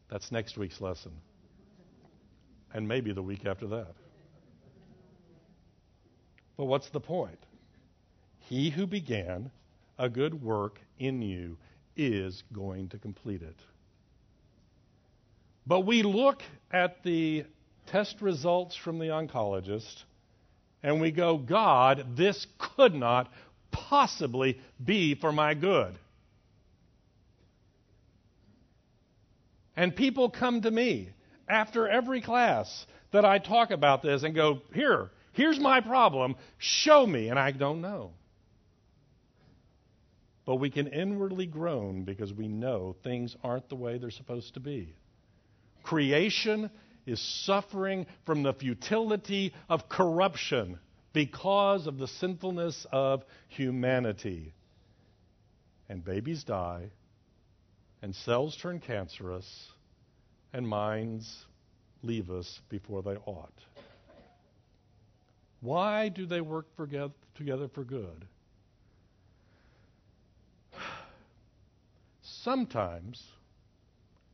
That's 0.09 0.31
next 0.31 0.57
week's 0.57 0.81
lesson. 0.81 1.11
And 2.73 2.87
maybe 2.87 3.11
the 3.11 3.21
week 3.21 3.45
after 3.45 3.67
that. 3.67 3.93
But 6.57 6.65
what's 6.65 6.89
the 6.89 6.99
point? 6.99 7.39
He 8.39 8.69
who 8.69 8.87
began 8.87 9.51
a 9.97 10.09
good 10.09 10.41
work 10.41 10.79
in 10.99 11.21
you 11.21 11.57
is 11.95 12.43
going 12.53 12.89
to 12.89 12.97
complete 12.97 13.41
it. 13.41 13.55
But 15.65 15.81
we 15.81 16.03
look 16.03 16.41
at 16.71 17.03
the 17.03 17.45
test 17.87 18.21
results 18.21 18.75
from 18.75 18.99
the 18.99 19.07
oncologist, 19.07 20.03
and 20.83 20.99
we 21.01 21.11
go, 21.11 21.37
God, 21.37 22.15
this 22.15 22.47
could 22.57 22.95
not 22.95 23.31
possibly 23.71 24.59
be 24.83 25.15
for 25.15 25.31
my 25.31 25.53
good. 25.53 25.97
And 29.75 29.95
people 29.95 30.29
come 30.29 30.61
to 30.61 30.71
me 30.71 31.09
after 31.51 31.87
every 31.87 32.21
class 32.21 32.85
that 33.11 33.25
I 33.25 33.37
talk 33.37 33.71
about 33.71 34.01
this 34.01 34.23
and 34.23 34.33
go, 34.33 34.61
Here, 34.73 35.09
here's 35.33 35.59
my 35.59 35.81
problem, 35.81 36.35
show 36.57 37.05
me. 37.05 37.29
And 37.29 37.37
I 37.37 37.51
don't 37.51 37.81
know. 37.81 38.11
But 40.45 40.55
we 40.55 40.69
can 40.69 40.87
inwardly 40.87 41.45
groan 41.45 42.03
because 42.03 42.33
we 42.33 42.47
know 42.47 42.95
things 43.03 43.35
aren't 43.43 43.69
the 43.69 43.75
way 43.75 43.97
they're 43.97 44.09
supposed 44.09 44.55
to 44.55 44.59
be. 44.59 44.95
Creation 45.83 46.71
is 47.05 47.19
suffering 47.45 48.05
from 48.25 48.43
the 48.43 48.53
futility 48.53 49.53
of 49.69 49.87
corruption 49.89 50.79
because 51.13 51.87
of 51.87 51.97
the 51.97 52.07
sinfulness 52.07 52.85
of 52.91 53.23
humanity. 53.49 54.53
And 55.89 56.03
babies 56.03 56.43
die, 56.43 56.91
and 58.01 58.15
cells 58.15 58.57
turn 58.61 58.79
cancerous, 58.79 59.67
and 60.53 60.67
minds 60.67 61.45
leave 62.03 62.29
us 62.29 62.61
before 62.69 63.01
they 63.01 63.15
ought. 63.25 63.53
Why 65.61 66.09
do 66.09 66.25
they 66.25 66.41
work 66.41 66.65
together 67.35 67.67
for 67.67 67.83
good? 67.83 68.25
Sometimes, 72.21 73.23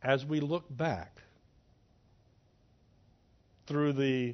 as 0.01 0.25
we 0.25 0.39
look 0.39 0.65
back, 0.69 1.21
through 3.67 3.93
the 3.93 4.33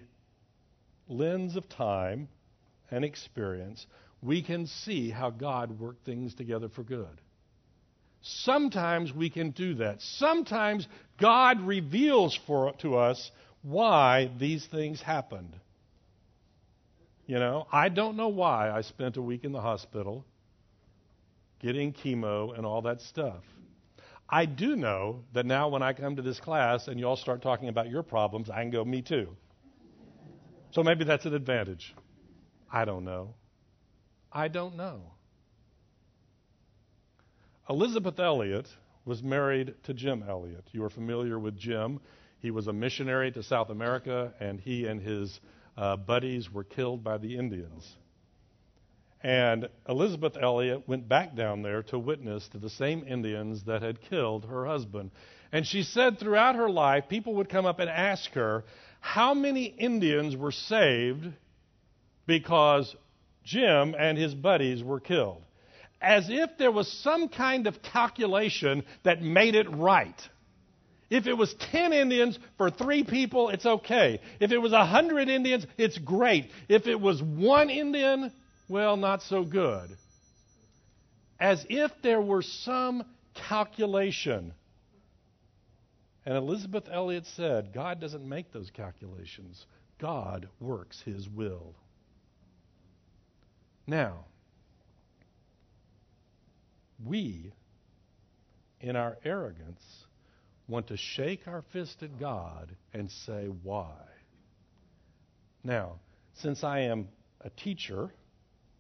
lens 1.10 1.56
of 1.56 1.68
time 1.68 2.30
and 2.92 3.04
experience, 3.04 3.88
we 4.22 4.42
can 4.42 4.66
see 4.66 5.10
how 5.10 5.32
God 5.32 5.80
worked 5.80 6.06
things 6.06 6.34
together 6.36 6.70
for 6.70 6.84
good. 6.84 7.20
Sometimes 8.24 9.14
we 9.14 9.30
can 9.30 9.52
do 9.52 9.76
that. 9.76 10.02
Sometimes 10.02 10.88
God 11.20 11.62
reveals 11.62 12.40
for, 12.48 12.74
to 12.80 12.96
us 12.96 13.32
why 13.62 14.32
these 14.40 14.66
things 14.66 15.02
happened. 15.02 15.56
You 17.26 17.40
know, 17.40 17.68
I 17.72 17.90
don't 17.90 18.16
know 18.16 18.30
why 18.30 18.72
I 18.72 18.82
spent 18.82 19.18
a 19.18 19.22
week 19.22 19.44
in 19.44 19.52
the 19.52 19.62
hospital 19.62 20.26
getting 21.60 21.94
chemo 21.94 22.58
and 22.58 22.66
all 22.66 22.82
that 22.84 23.02
stuff. 23.02 23.44
I 24.30 24.46
do 24.46 24.76
know 24.76 25.24
that 25.34 25.46
now 25.46 25.68
when 25.70 25.84
I 25.84 25.94
come 25.94 26.16
to 26.16 26.22
this 26.22 26.40
class 26.40 26.88
and 26.88 27.00
you 27.00 27.08
all 27.08 27.18
start 27.18 27.42
talking 27.42 27.68
about 27.68 27.90
your 27.90 28.04
problems, 28.04 28.50
I 28.50 28.62
can 28.62 28.72
go, 28.72 28.84
me 28.84 29.02
too. 29.02 29.30
So 30.72 30.82
maybe 30.82 31.04
that's 31.04 31.26
an 31.26 31.34
advantage. 31.34 31.94
I 32.72 32.86
don't 32.86 33.04
know. 33.06 33.36
I 34.32 34.48
don't 34.48 34.76
know. 34.76 35.13
Elisabeth 37.70 38.20
Elliot 38.20 38.68
was 39.06 39.24
married 39.24 39.74
to 39.84 39.94
Jim 39.94 40.24
Elliot. 40.28 40.66
You 40.74 40.84
are 40.84 40.90
familiar 40.90 41.40
with 41.40 41.58
Jim. 41.58 42.02
He 42.40 42.52
was 42.52 42.68
a 42.68 42.74
missionary 42.74 43.32
to 43.32 43.44
South 43.44 43.70
America, 43.70 44.34
and 44.42 44.60
he 44.60 44.86
and 44.86 45.02
his 45.02 45.40
uh, 45.78 45.96
buddies 45.96 46.52
were 46.52 46.66
killed 46.66 47.06
by 47.06 47.18
the 47.18 47.38
Indians. 47.38 47.90
And 49.22 49.70
Elisabeth 49.88 50.36
Elliot 50.36 50.90
went 50.90 51.08
back 51.08 51.36
down 51.36 51.62
there 51.62 51.84
to 51.84 51.98
witness 51.98 52.46
to 52.50 52.58
the 52.58 52.70
same 52.70 53.06
Indians 53.08 53.64
that 53.64 53.82
had 53.82 54.02
killed 54.02 54.44
her 54.44 54.66
husband. 54.66 55.12
And 55.54 55.66
she 55.66 55.84
said 55.84 56.20
throughout 56.20 56.56
her 56.56 56.70
life, 56.70 57.06
people 57.08 57.36
would 57.36 57.48
come 57.48 57.66
up 57.66 57.80
and 57.80 57.90
ask 57.90 58.30
her 58.32 58.66
how 59.00 59.34
many 59.34 59.64
Indians 59.64 60.36
were 60.36 60.52
saved 60.52 61.32
because 62.26 62.94
Jim 63.46 63.96
and 63.98 64.18
his 64.18 64.36
buddies 64.36 64.84
were 64.84 65.00
killed. 65.00 65.42
As 66.04 66.26
if 66.30 66.58
there 66.58 66.72
was 66.72 66.92
some 67.02 67.30
kind 67.30 67.66
of 67.66 67.82
calculation 67.82 68.84
that 69.04 69.22
made 69.22 69.56
it 69.56 69.70
right. 69.72 70.22
If 71.10 71.28
it 71.28 71.38
was 71.38 71.54
10 71.72 71.94
Indians 71.94 72.38
for 72.58 72.70
three 72.70 73.04
people, 73.06 73.50
it's 73.50 73.66
okay. 73.66 74.20
If 74.42 74.52
it 74.52 74.58
was 74.58 74.74
100 74.74 75.30
Indians, 75.30 75.66
it's 75.78 75.98
great. 75.98 76.50
If 76.68 76.88
it 76.88 77.00
was 77.00 77.22
one 77.22 77.70
Indian, 77.70 78.34
well, 78.68 78.98
not 78.98 79.22
so 79.22 79.44
good. 79.44 79.90
As 81.40 81.66
if 81.70 81.92
there 82.02 82.22
were 82.22 82.42
some 82.42 83.04
calculation. 83.48 84.54
And 86.26 86.36
Elisabeth 86.36 86.86
Elliot 86.92 87.26
said, 87.36 87.74
God 87.74 88.02
doesn't 88.02 88.28
make 88.28 88.52
those 88.52 88.72
calculations, 88.72 89.66
God 90.00 90.50
works 90.60 91.02
His 91.06 91.30
will. 91.30 91.76
Now, 93.86 94.26
we, 97.06 97.54
in 98.82 98.96
our 98.96 99.18
arrogance, 99.24 99.82
want 100.68 100.88
to 100.88 100.98
shake 100.98 101.48
our 101.48 101.64
fist 101.74 102.04
at 102.04 102.20
God 102.20 102.76
and 102.94 103.10
say, 103.26 103.48
Why? 103.64 103.94
Now, 105.64 106.00
since 106.36 106.64
I 106.64 106.82
am 106.82 107.08
a 107.42 107.50
teacher, 107.50 108.12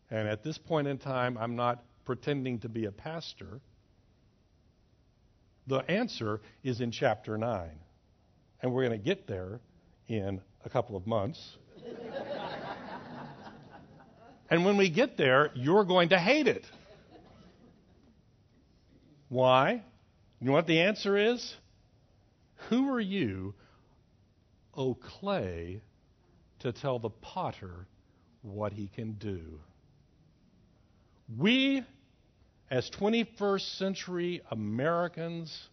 and 0.09 0.27
at 0.27 0.43
this 0.43 0.57
point 0.57 0.87
in 0.87 0.97
time, 0.97 1.37
I'm 1.37 1.55
not 1.55 1.83
pretending 2.05 2.59
to 2.59 2.69
be 2.69 2.85
a 2.85 2.91
pastor. 2.91 3.59
The 5.67 5.79
answer 5.89 6.41
is 6.63 6.81
in 6.81 6.91
chapter 6.91 7.37
9. 7.37 7.69
And 8.61 8.73
we're 8.73 8.87
going 8.87 8.99
to 8.99 9.03
get 9.03 9.27
there 9.27 9.59
in 10.07 10.41
a 10.65 10.69
couple 10.69 10.95
of 10.95 11.07
months. 11.07 11.57
and 14.49 14.65
when 14.65 14.77
we 14.77 14.89
get 14.89 15.17
there, 15.17 15.51
you're 15.53 15.85
going 15.85 16.09
to 16.09 16.19
hate 16.19 16.47
it. 16.47 16.65
Why? 19.33 19.81
You 20.39 20.45
know 20.45 20.51
what 20.51 20.67
the 20.67 20.81
answer 20.81 21.17
is? 21.17 21.55
Who 22.69 22.93
are 22.93 22.99
you, 22.99 23.55
O 24.75 24.93
clay, 24.93 25.81
to 26.59 26.71
tell 26.71 26.99
the 26.99 27.09
potter 27.09 27.87
what 28.43 28.73
he 28.73 28.91
can 28.95 29.13
do? 29.13 29.59
We, 31.35 31.83
as 32.69 32.91
21st 32.91 33.75
century 33.75 34.43
Americans, 34.51 35.67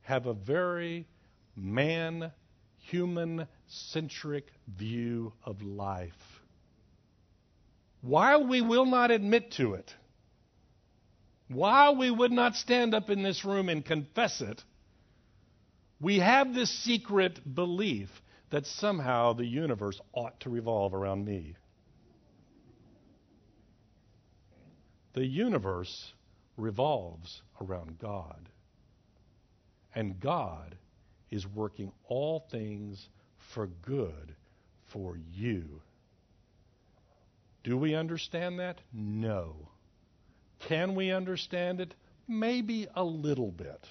have 0.00 0.24
a 0.24 0.32
very 0.32 1.06
man, 1.54 2.32
human 2.78 3.46
centric 3.66 4.46
view 4.78 5.34
of 5.44 5.60
life. 5.60 6.40
While 8.00 8.46
we 8.46 8.62
will 8.62 8.86
not 8.86 9.10
admit 9.10 9.50
to 9.58 9.74
it, 9.74 9.94
while 11.52 11.96
we 11.96 12.10
would 12.10 12.30
not 12.30 12.54
stand 12.54 12.94
up 12.94 13.10
in 13.10 13.22
this 13.22 13.44
room 13.44 13.68
and 13.68 13.84
confess 13.84 14.40
it, 14.40 14.62
we 16.00 16.20
have 16.20 16.54
this 16.54 16.70
secret 16.84 17.54
belief 17.54 18.08
that 18.50 18.66
somehow 18.66 19.32
the 19.32 19.44
universe 19.44 20.00
ought 20.12 20.38
to 20.40 20.50
revolve 20.50 20.94
around 20.94 21.24
me. 21.24 21.56
The 25.14 25.26
universe 25.26 26.12
revolves 26.56 27.42
around 27.60 27.98
God. 27.98 28.48
And 29.92 30.20
God 30.20 30.76
is 31.32 31.46
working 31.48 31.90
all 32.06 32.46
things 32.50 33.08
for 33.52 33.66
good 33.66 34.36
for 34.92 35.18
you. 35.32 35.82
Do 37.64 37.76
we 37.76 37.96
understand 37.96 38.60
that? 38.60 38.80
No. 38.92 39.69
Can 40.68 40.94
we 40.94 41.10
understand 41.10 41.80
it? 41.80 41.94
Maybe 42.28 42.86
a 42.94 43.04
little 43.04 43.50
bit. 43.50 43.84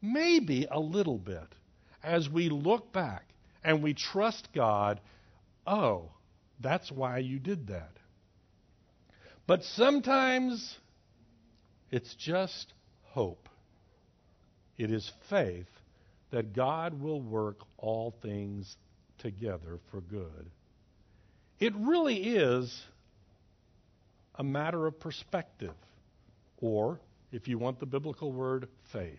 Maybe 0.00 0.66
a 0.70 0.80
little 0.80 1.18
bit. 1.18 1.46
As 2.02 2.28
we 2.28 2.48
look 2.48 2.92
back 2.92 3.24
and 3.62 3.82
we 3.82 3.94
trust 3.94 4.48
God, 4.52 5.00
oh, 5.66 6.10
that's 6.60 6.90
why 6.90 7.18
you 7.18 7.38
did 7.38 7.68
that. 7.68 7.92
But 9.46 9.64
sometimes 9.64 10.76
it's 11.90 12.14
just 12.14 12.72
hope. 13.02 13.48
It 14.78 14.90
is 14.90 15.12
faith 15.28 15.68
that 16.30 16.54
God 16.54 17.00
will 17.00 17.20
work 17.20 17.58
all 17.76 18.14
things 18.22 18.76
together 19.18 19.78
for 19.90 20.00
good. 20.00 20.50
It 21.60 21.74
really 21.76 22.16
is 22.16 22.82
a 24.36 24.44
matter 24.44 24.86
of 24.86 24.98
perspective, 24.98 25.74
or, 26.60 27.00
if 27.32 27.48
you 27.48 27.58
want 27.58 27.80
the 27.80 27.86
biblical 27.86 28.32
word, 28.32 28.68
faith. 28.92 29.18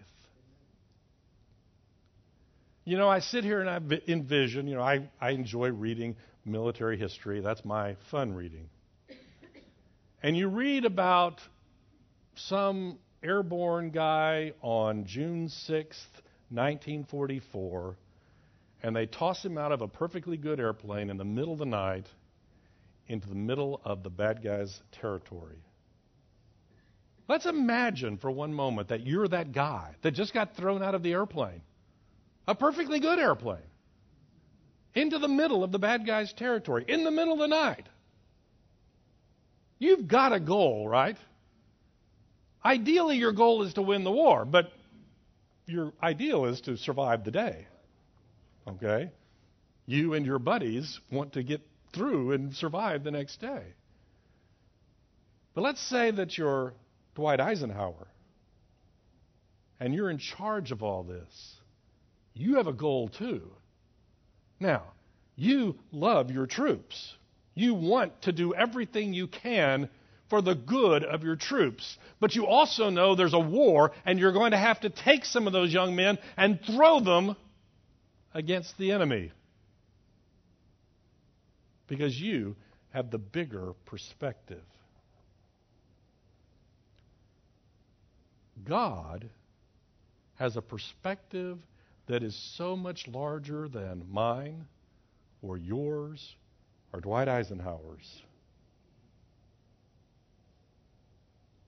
You 2.86 2.98
know, 2.98 3.08
I 3.08 3.20
sit 3.20 3.44
here 3.44 3.62
and 3.62 3.70
I 3.70 3.80
envision, 4.08 4.68
you 4.68 4.76
know, 4.76 4.82
I, 4.82 5.10
I 5.22 5.32
enjoy 5.32 5.70
reading 5.70 6.16
military 6.46 6.98
history. 6.98 7.40
That's 7.40 7.64
my 7.64 7.96
fun 8.12 8.34
reading. 8.34 8.70
And 10.22 10.36
you 10.36 10.48
read 10.48 10.86
about 10.86 11.40
some 12.36 12.98
airborne 13.22 13.92
guy 13.92 14.54
on 14.62 15.06
June 15.06 15.48
6th, 15.48 16.12
1944, 16.50 17.96
and 18.84 18.96
they 18.96 19.06
toss 19.06 19.44
him 19.44 19.58
out 19.58 19.72
of 19.72 19.82
a 19.82 19.88
perfectly 19.88 20.38
good 20.38 20.60
airplane 20.60 21.10
in 21.10 21.18
the 21.18 21.26
middle 21.26 21.54
of 21.54 21.60
the 21.60 21.66
night 21.66 22.06
into 23.08 23.28
the 23.28 23.36
middle 23.36 23.82
of 23.84 24.04
the 24.04 24.10
bad 24.10 24.44
guy's 24.44 24.82
territory. 24.92 25.64
Let's 27.28 27.46
imagine 27.46 28.18
for 28.18 28.30
one 28.32 28.54
moment 28.54 28.90
that 28.90 29.06
you're 29.06 29.28
that 29.28 29.52
guy 29.52 29.96
that 30.02 30.12
just 30.12 30.34
got 30.34 30.56
thrown 30.56 30.84
out 30.84 30.96
of 30.96 31.04
the 31.04 31.14
airplane, 31.14 31.62
a 32.48 32.56
perfectly 32.56 33.00
good 33.00 33.20
airplane, 33.20 33.62
into 34.94 35.20
the 35.20 35.28
middle 35.28 35.64
of 35.64 35.72
the 35.72 35.80
bad 35.80 36.06
guy's 36.06 36.34
territory, 36.34 36.86
in 36.88 37.04
the 37.04 37.12
middle 37.12 37.34
of 37.34 37.40
the 37.40 37.48
night. 37.48 37.88
You've 39.80 40.08
got 40.08 40.34
a 40.34 40.40
goal, 40.40 40.88
right? 40.88 41.18
Ideally, 42.64 43.18
your 43.18 43.34
goal 43.34 43.64
is 43.64 43.74
to 43.74 43.82
win 43.82 44.04
the 44.04 44.12
war, 44.12 44.46
but 44.46 44.72
your 45.66 45.94
ideal 46.02 46.46
is 46.46 46.62
to 46.62 46.78
survive 46.78 47.24
the 47.24 47.32
day. 47.32 47.68
Okay? 48.68 49.12
You 49.86 50.14
and 50.14 50.26
your 50.26 50.40
buddies 50.40 51.00
want 51.12 51.34
to 51.34 51.44
get 51.44 51.62
through 51.94 52.32
and 52.32 52.54
survive 52.56 53.04
the 53.04 53.12
next 53.12 53.40
day. 53.40 53.64
But 55.54 55.62
let's 55.62 55.82
say 55.82 56.12
that 56.12 56.38
you're 56.38 56.74
Dwight 57.16 57.40
Eisenhower 57.40 58.08
and 59.80 59.94
you're 59.94 60.10
in 60.10 60.18
charge 60.18 60.72
of 60.72 60.82
all 60.82 61.04
this. 61.04 61.56
You 62.34 62.56
have 62.56 62.68
a 62.68 62.74
goal 62.74 63.10
too. 63.10 63.52
Now, 64.60 64.84
you 65.36 65.76
love 65.92 66.32
your 66.32 66.48
troops. 66.48 67.14
You 67.54 67.76
want 67.76 68.24
to 68.24 68.32
do 68.32 68.54
everything 68.54 69.14
you 69.14 69.28
can 69.28 69.90
for 70.30 70.42
the 70.42 70.56
good 70.56 71.04
of 71.04 71.24
your 71.24 71.36
troops. 71.36 71.98
But 72.20 72.36
you 72.36 72.48
also 72.48 72.90
know 72.90 73.14
there's 73.14 73.34
a 73.34 73.40
war, 73.40 73.92
and 74.06 74.18
you're 74.18 74.32
going 74.32 74.52
to 74.52 74.58
have 74.58 74.80
to 74.82 74.90
take 74.90 75.26
some 75.26 75.46
of 75.46 75.54
those 75.54 75.72
young 75.72 75.96
men 75.96 76.18
and 76.38 76.60
throw 76.66 77.00
them 77.00 77.36
against 78.34 78.78
the 78.78 78.92
enemy. 78.94 79.32
Because 81.88 82.20
you 82.20 82.56
have 82.92 83.12
the 83.12 83.18
bigger 83.18 83.74
perspective. 83.86 84.64
God 88.64 89.30
has 90.36 90.56
a 90.56 90.62
perspective 90.62 91.60
that 92.08 92.24
is 92.24 92.36
so 92.56 92.76
much 92.76 93.08
larger 93.08 93.68
than 93.68 94.06
mine 94.12 94.66
or 95.42 95.58
yours 95.58 96.36
or 96.92 97.02
Dwight 97.02 97.28
Eisenhower's. 97.28 98.22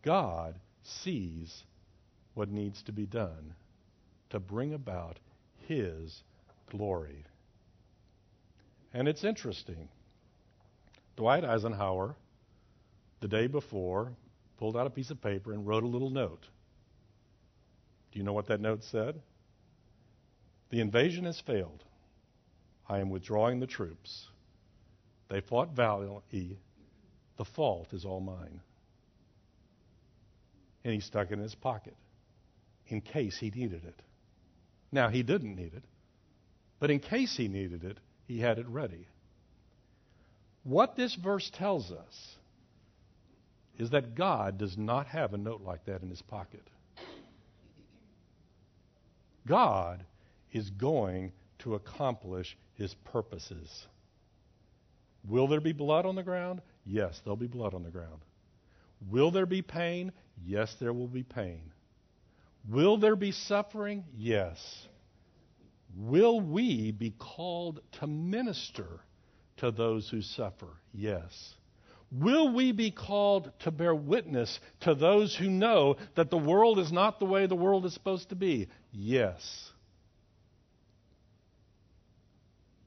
God 0.03 0.55
sees 0.83 1.63
what 2.35 2.49
needs 2.49 2.83
to 2.83 2.91
be 2.91 3.05
done 3.05 3.55
to 4.29 4.39
bring 4.39 4.73
about 4.73 5.17
His 5.67 6.21
glory. 6.69 7.25
And 8.93 9.07
it's 9.07 9.23
interesting. 9.23 9.89
Dwight 11.15 11.43
Eisenhower, 11.43 12.15
the 13.21 13.27
day 13.27 13.47
before, 13.47 14.11
pulled 14.57 14.75
out 14.75 14.87
a 14.87 14.89
piece 14.89 15.11
of 15.11 15.21
paper 15.21 15.53
and 15.53 15.65
wrote 15.65 15.83
a 15.83 15.87
little 15.87 16.09
note. 16.09 16.45
Do 18.11 18.19
you 18.19 18.25
know 18.25 18.33
what 18.33 18.47
that 18.47 18.61
note 18.61 18.83
said? 18.83 19.21
The 20.69 20.81
invasion 20.81 21.25
has 21.25 21.39
failed. 21.39 21.83
I 22.87 22.99
am 22.99 23.09
withdrawing 23.09 23.59
the 23.59 23.67
troops. 23.67 24.27
They 25.29 25.41
fought 25.41 25.71
valiantly. 25.75 26.57
The 27.37 27.45
fault 27.45 27.93
is 27.93 28.05
all 28.05 28.19
mine 28.19 28.61
and 30.85 30.93
he 30.93 30.99
stuck 30.99 31.31
it 31.31 31.33
in 31.33 31.39
his 31.39 31.55
pocket 31.55 31.95
in 32.87 33.01
case 33.01 33.37
he 33.37 33.49
needed 33.49 33.83
it. 33.83 33.99
Now, 34.91 35.09
he 35.09 35.23
didn't 35.23 35.55
need 35.55 35.73
it, 35.73 35.83
but 36.79 36.91
in 36.91 36.99
case 36.99 37.35
he 37.35 37.47
needed 37.47 37.83
it, 37.83 37.97
he 38.27 38.39
had 38.39 38.59
it 38.59 38.67
ready. 38.67 39.07
What 40.65 40.95
this 40.95 41.13
verse 41.13 41.49
tells 41.51 41.91
us 41.91 42.35
is 43.77 43.91
that 43.91 44.15
God 44.15 44.57
does 44.57 44.75
not 44.75 45.05
have 45.07 45.33
a 45.33 45.37
note 45.37 45.61
like 45.61 45.85
that 45.85 46.01
in 46.01 46.09
his 46.09 46.23
pocket. 46.23 46.67
God 49.47 50.03
is 50.51 50.71
going 50.71 51.33
to 51.59 51.75
accomplish 51.75 52.57
his 52.73 52.95
purposes. 53.05 53.85
Will 55.27 55.47
there 55.47 55.61
be 55.61 55.71
blood 55.71 56.07
on 56.07 56.15
the 56.15 56.23
ground? 56.23 56.63
Yes, 56.83 57.21
there'll 57.23 57.37
be 57.37 57.45
blood 57.45 57.75
on 57.75 57.83
the 57.83 57.91
ground. 57.91 58.21
Will 59.07 59.29
there 59.29 59.45
be 59.45 59.61
pain? 59.61 60.11
Yes, 60.43 60.75
there 60.79 60.93
will 60.93 61.07
be 61.07 61.23
pain. 61.23 61.61
Will 62.67 62.97
there 62.97 63.15
be 63.15 63.31
suffering? 63.31 64.03
Yes. 64.17 64.87
Will 65.95 66.41
we 66.41 66.91
be 66.91 67.11
called 67.11 67.81
to 67.99 68.07
minister 68.07 69.01
to 69.57 69.71
those 69.71 70.09
who 70.09 70.21
suffer? 70.21 70.67
Yes. 70.93 71.55
Will 72.11 72.53
we 72.53 72.71
be 72.71 72.91
called 72.91 73.51
to 73.59 73.71
bear 73.71 73.93
witness 73.93 74.59
to 74.81 74.95
those 74.95 75.35
who 75.35 75.49
know 75.49 75.97
that 76.15 76.29
the 76.29 76.37
world 76.37 76.79
is 76.79 76.91
not 76.91 77.19
the 77.19 77.25
way 77.25 77.45
the 77.45 77.55
world 77.55 77.85
is 77.85 77.93
supposed 77.93 78.29
to 78.29 78.35
be? 78.35 78.67
Yes. 78.91 79.71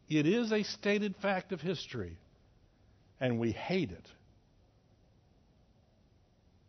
It 0.08 0.26
is 0.26 0.52
a 0.52 0.62
stated 0.62 1.16
fact 1.16 1.52
of 1.52 1.60
history, 1.60 2.16
and 3.20 3.38
we 3.38 3.52
hate 3.52 3.90
it. 3.90 4.06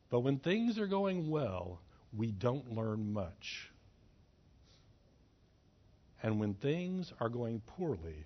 But 0.10 0.22
when 0.22 0.40
things 0.40 0.78
are 0.80 0.88
going 0.88 1.30
well, 1.30 1.80
we 2.18 2.32
don't 2.32 2.74
learn 2.74 3.14
much. 3.14 3.70
And 6.22 6.40
when 6.40 6.56
things 6.56 7.14
are 7.22 7.30
going 7.30 7.62
poorly, 7.78 8.26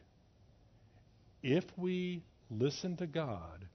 if 1.44 1.66
we 1.78 2.24
listen 2.50 2.96
to 2.98 3.08
God, 3.08 3.68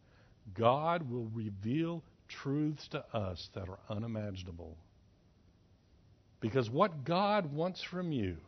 God 0.55 1.09
will 1.09 1.27
reveal 1.35 2.03
truths 2.27 2.89
to 2.89 3.05
us 3.15 3.49
that 3.55 3.69
are 3.69 3.79
unimaginable. 3.89 4.77
Because 6.41 6.71
what 6.71 7.05
God 7.05 7.53
wants 7.53 7.83
from 7.83 8.13
you 8.13 8.39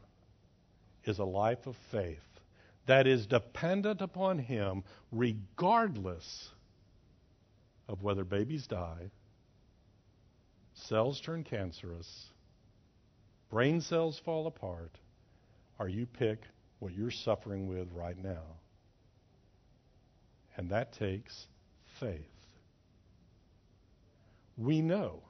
is 1.04 1.18
a 1.18 1.24
life 1.24 1.66
of 1.66 1.76
faith 1.90 2.18
that 2.86 3.06
is 3.06 3.26
dependent 3.26 4.00
upon 4.00 4.38
Him 4.38 4.84
regardless 5.12 6.50
of 7.88 8.02
whether 8.02 8.24
babies 8.24 8.66
die 8.66 9.10
cells 10.74 11.20
turn 11.20 11.44
cancerous, 11.44 12.26
brain 13.50 13.80
cells 13.80 14.18
fall 14.24 14.46
apart, 14.46 14.92
or 15.78 15.88
you 15.88 16.06
pick 16.06 16.40
what 16.78 16.94
you're 16.94 17.10
suffering 17.10 17.68
with 17.68 17.88
right 17.92 18.16
now. 18.16 18.59
And 20.56 20.70
that 20.70 20.92
takes 20.92 21.46
faith. 21.98 22.26
We 24.56 24.82
know 24.82 25.22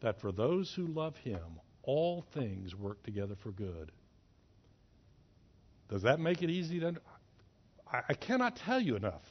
that 0.00 0.20
for 0.20 0.32
those 0.32 0.72
who 0.74 0.86
love 0.86 1.16
Him, 1.18 1.60
all 1.82 2.24
things 2.34 2.74
work 2.74 3.02
together 3.02 3.36
for 3.42 3.52
good. 3.52 3.92
Does 5.88 6.02
that 6.02 6.18
make 6.18 6.42
it 6.42 6.50
easy 6.50 6.80
to? 6.80 6.96
I, 7.90 8.00
I 8.08 8.14
cannot 8.14 8.56
tell 8.56 8.80
you 8.80 8.96
enough. 8.96 9.22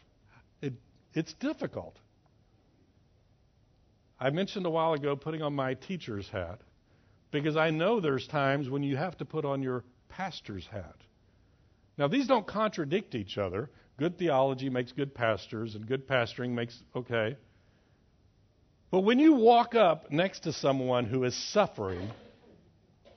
It, 0.61 0.73
it's 1.13 1.33
difficult. 1.33 1.97
I 4.19 4.29
mentioned 4.29 4.65
a 4.65 4.69
while 4.69 4.93
ago 4.93 5.15
putting 5.15 5.41
on 5.41 5.53
my 5.53 5.73
teacher's 5.73 6.29
hat 6.29 6.61
because 7.31 7.57
I 7.57 7.69
know 7.69 7.99
there's 7.99 8.27
times 8.27 8.69
when 8.69 8.81
you 8.81 8.95
have 8.95 9.17
to 9.17 9.25
put 9.25 9.43
on 9.43 9.61
your 9.61 9.83
pastor's 10.07 10.65
hat. 10.67 10.95
Now, 11.97 12.07
these 12.07 12.27
don't 12.27 12.47
contradict 12.47 13.15
each 13.15 13.37
other 13.37 13.69
Good 13.97 14.17
theology 14.17 14.69
makes 14.69 14.91
good 14.91 15.15
pastors, 15.15 15.75
and 15.75 15.87
good 15.87 16.07
pastoring 16.07 16.49
makes, 16.49 16.77
okay. 16.95 17.37
But 18.91 19.01
when 19.01 19.19
you 19.19 19.33
walk 19.33 19.73
up 19.73 20.11
next 20.11 20.41
to 20.41 20.53
someone 20.53 21.05
who 21.05 21.23
is 21.23 21.35
suffering, 21.35 22.09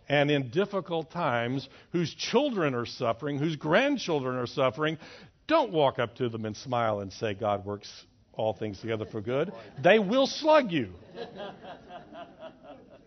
and 0.09 0.31
in 0.31 0.51
difficult 0.51 1.11
times, 1.11 1.69
whose 1.93 2.15
children 2.15 2.75
are 2.75 2.87
suffering, 2.87 3.39
whose 3.39 3.57
grandchildren 3.57 4.37
are 4.37 4.47
suffering, 4.47 4.99
don't 5.47 5.73
walk 5.73 5.99
up 5.99 6.15
to 6.17 6.29
them 6.29 6.45
and 6.45 6.57
smile 6.57 7.01
and 7.01 7.13
say, 7.13 7.35
God 7.35 7.65
works 7.65 7.91
all 8.33 8.53
things 8.53 8.81
together 8.81 9.05
for 9.05 9.21
good. 9.21 9.53
They 9.83 9.99
will 9.99 10.27
slug 10.27 10.71
you. 10.71 10.93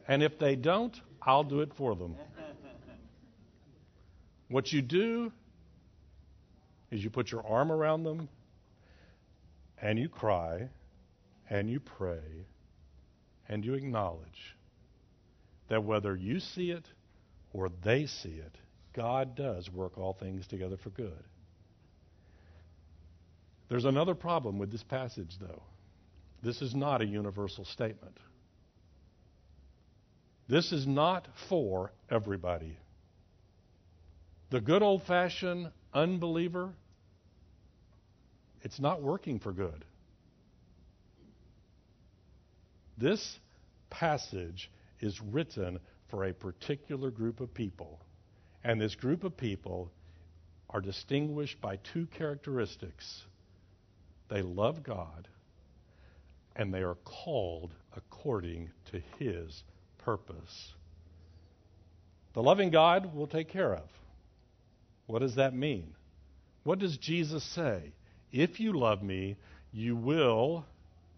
And 0.08 0.22
if 0.22 0.38
they 0.38 0.56
don't, 0.56 1.00
I'll 1.22 1.44
do 1.44 1.62
it 1.62 1.72
for 1.78 1.96
them. 1.96 2.16
What 4.50 4.74
you 4.74 4.82
do 4.82 5.32
is 6.92 7.04
you 7.04 7.10
put 7.10 7.32
your 7.32 7.46
arm 7.48 7.72
around 7.72 8.04
them 8.04 8.30
and 9.82 9.98
you 9.98 10.10
cry 10.10 10.70
and 11.50 11.70
you 11.70 11.80
pray 11.80 12.46
and 13.48 13.66
you 13.66 13.74
acknowledge 13.74 14.56
that 15.70 15.84
whether 15.84 16.16
you 16.16 16.40
see 16.40 16.72
it 16.72 16.86
or 17.54 17.70
they 17.84 18.06
see 18.06 18.30
it, 18.30 18.58
God 18.94 19.36
does 19.36 19.70
work 19.70 19.98
all 19.98 20.14
things 20.14 20.46
together 20.48 20.78
for 20.78 20.90
good. 20.90 21.24
There's 23.70 23.86
another 23.86 24.16
problem 24.16 24.60
with 24.60 24.70
this 24.70 24.84
passage, 24.84 25.38
though. 25.40 25.64
This 26.44 26.62
is 26.62 26.76
not 26.76 27.02
a 27.02 27.06
universal 27.06 27.64
statement. 27.64 28.18
This 30.50 30.74
is 30.74 30.86
not 30.86 31.28
for 31.48 31.94
everybody. 32.10 32.78
The 34.50 34.60
good 34.60 34.82
old 34.82 35.04
fashioned 35.04 35.72
unbeliever, 35.94 36.74
it's 38.64 38.80
not 38.80 39.02
working 39.02 39.40
for 39.40 39.52
good. 39.52 39.86
This 42.98 43.40
passage 43.90 44.70
is 45.00 45.20
written 45.22 45.80
for 46.10 46.26
a 46.26 46.34
particular 46.34 47.10
group 47.10 47.40
of 47.40 47.54
people. 47.54 48.00
And 48.64 48.80
this 48.80 48.96
group 48.96 49.24
of 49.24 49.36
people 49.36 49.92
are 50.70 50.82
distinguished 50.82 51.60
by 51.62 51.78
two 51.94 52.08
characteristics 52.18 53.24
they 54.30 54.42
love 54.42 54.82
God, 54.82 55.28
and 56.56 56.74
they 56.74 56.84
are 56.84 56.96
called 57.04 57.74
according 57.98 58.70
to 58.92 59.02
His 59.20 59.62
purpose. 59.98 60.74
The 62.34 62.42
loving 62.42 62.72
God 62.72 63.14
will 63.14 63.28
take 63.28 63.50
care 63.50 63.74
of. 63.74 63.90
What 65.06 65.20
does 65.20 65.36
that 65.36 65.54
mean? 65.54 65.96
What 66.64 66.80
does 66.80 66.98
Jesus 66.98 67.44
say? 67.44 67.92
If 68.32 68.60
you 68.60 68.74
love 68.74 69.04
me, 69.04 69.38
you 69.74 69.96
will 69.96 70.66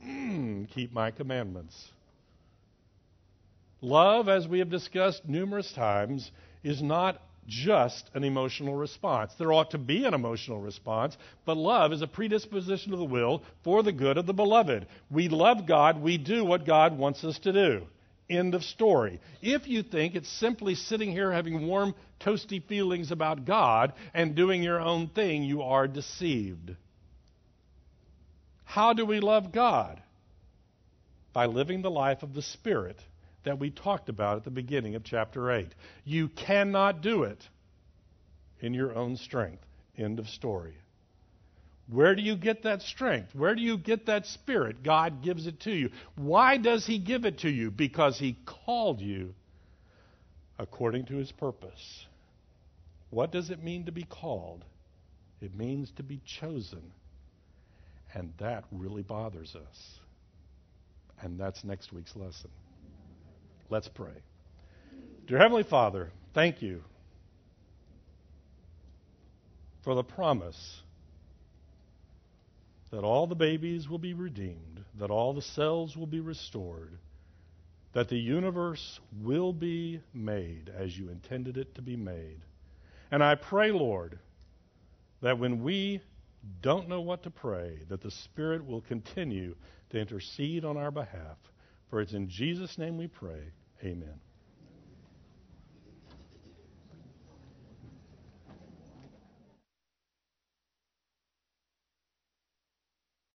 mm, 0.03 0.69
keep 0.69 0.91
my 0.91 1.11
commandments. 1.11 1.91
Love, 3.81 4.29
as 4.29 4.47
we 4.47 4.59
have 4.59 4.69
discussed 4.69 5.27
numerous 5.27 5.71
times, 5.73 6.31
is 6.63 6.81
not 6.81 7.21
just 7.47 8.09
an 8.13 8.23
emotional 8.23 8.75
response. 8.75 9.33
There 9.37 9.51
ought 9.51 9.71
to 9.71 9.77
be 9.77 10.05
an 10.05 10.13
emotional 10.13 10.61
response, 10.61 11.17
but 11.45 11.57
love 11.57 11.91
is 11.91 12.01
a 12.01 12.07
predisposition 12.07 12.93
of 12.93 12.99
the 12.99 13.05
will 13.05 13.43
for 13.63 13.83
the 13.83 13.91
good 13.91 14.17
of 14.17 14.25
the 14.25 14.33
beloved. 14.33 14.87
We 15.11 15.27
love 15.27 15.67
God, 15.67 16.01
we 16.01 16.17
do 16.17 16.45
what 16.45 16.65
God 16.65 16.97
wants 16.97 17.23
us 17.23 17.37
to 17.39 17.51
do. 17.51 17.87
End 18.29 18.55
of 18.55 18.63
story. 18.63 19.19
If 19.41 19.67
you 19.67 19.83
think 19.83 20.15
it's 20.15 20.31
simply 20.39 20.75
sitting 20.75 21.11
here 21.11 21.31
having 21.31 21.67
warm, 21.67 21.93
toasty 22.21 22.63
feelings 22.63 23.11
about 23.11 23.45
God 23.45 23.93
and 24.13 24.33
doing 24.33 24.63
your 24.63 24.79
own 24.79 25.09
thing, 25.09 25.43
you 25.43 25.61
are 25.61 25.87
deceived. 25.87 26.75
How 28.65 28.93
do 28.93 29.05
we 29.05 29.19
love 29.19 29.51
God? 29.51 30.01
By 31.33 31.47
living 31.47 31.81
the 31.81 31.91
life 31.91 32.23
of 32.23 32.33
the 32.33 32.41
Spirit 32.41 32.99
that 33.43 33.59
we 33.59 33.69
talked 33.69 34.09
about 34.09 34.37
at 34.37 34.43
the 34.43 34.51
beginning 34.51 34.95
of 34.95 35.03
chapter 35.03 35.51
8. 35.51 35.67
You 36.05 36.29
cannot 36.29 37.01
do 37.01 37.23
it 37.23 37.47
in 38.59 38.73
your 38.73 38.95
own 38.95 39.17
strength. 39.17 39.63
End 39.97 40.19
of 40.19 40.27
story. 40.27 40.75
Where 41.87 42.15
do 42.15 42.21
you 42.21 42.35
get 42.35 42.63
that 42.63 42.81
strength? 42.81 43.35
Where 43.35 43.55
do 43.55 43.61
you 43.61 43.77
get 43.77 44.05
that 44.05 44.25
spirit? 44.25 44.83
God 44.83 45.21
gives 45.21 45.47
it 45.47 45.59
to 45.61 45.71
you. 45.71 45.89
Why 46.15 46.57
does 46.57 46.85
He 46.85 46.97
give 46.97 47.25
it 47.25 47.39
to 47.39 47.49
you? 47.49 47.71
Because 47.71 48.17
He 48.17 48.37
called 48.45 49.01
you 49.01 49.33
according 50.57 51.05
to 51.07 51.15
His 51.15 51.31
purpose. 51.31 52.05
What 53.09 53.31
does 53.31 53.49
it 53.49 53.61
mean 53.61 53.85
to 53.85 53.91
be 53.91 54.03
called? 54.03 54.63
It 55.41 55.53
means 55.53 55.91
to 55.97 56.03
be 56.03 56.21
chosen. 56.25 56.93
And 58.13 58.33
that 58.39 58.63
really 58.71 59.01
bothers 59.01 59.55
us. 59.55 59.99
And 61.21 61.39
that's 61.39 61.63
next 61.63 61.91
week's 61.91 62.15
lesson. 62.15 62.51
Let's 63.69 63.87
pray. 63.87 64.13
Dear 65.27 65.39
Heavenly 65.39 65.63
Father, 65.63 66.11
thank 66.33 66.61
you 66.61 66.83
for 69.83 69.95
the 69.95 70.03
promise 70.03 70.81
that 72.91 73.03
all 73.03 73.25
the 73.25 73.35
babies 73.35 73.89
will 73.89 73.97
be 73.97 74.13
redeemed, 74.13 74.83
that 74.99 75.09
all 75.09 75.33
the 75.33 75.41
cells 75.41 75.97
will 75.97 76.07
be 76.07 76.19
restored, 76.19 76.97
that 77.93 78.09
the 78.09 78.17
universe 78.17 78.99
will 79.21 79.53
be 79.53 80.01
made 80.13 80.69
as 80.75 80.95
you 80.95 81.09
intended 81.09 81.57
it 81.57 81.73
to 81.75 81.81
be 81.81 81.95
made. 81.95 82.41
And 83.11 83.23
I 83.23 83.35
pray, 83.35 83.71
Lord, 83.71 84.19
that 85.21 85.39
when 85.39 85.63
we 85.63 86.01
don't 86.61 86.89
know 86.89 87.01
what 87.01 87.23
to 87.23 87.29
pray, 87.29 87.79
that 87.89 88.01
the 88.01 88.11
Spirit 88.11 88.65
will 88.65 88.81
continue 88.81 89.55
to 89.89 89.99
intercede 89.99 90.65
on 90.65 90.77
our 90.77 90.91
behalf. 90.91 91.37
For 91.89 92.01
it's 92.01 92.13
in 92.13 92.27
Jesus' 92.27 92.77
name 92.77 92.97
we 92.97 93.07
pray. 93.07 93.51
Amen. 93.83 94.19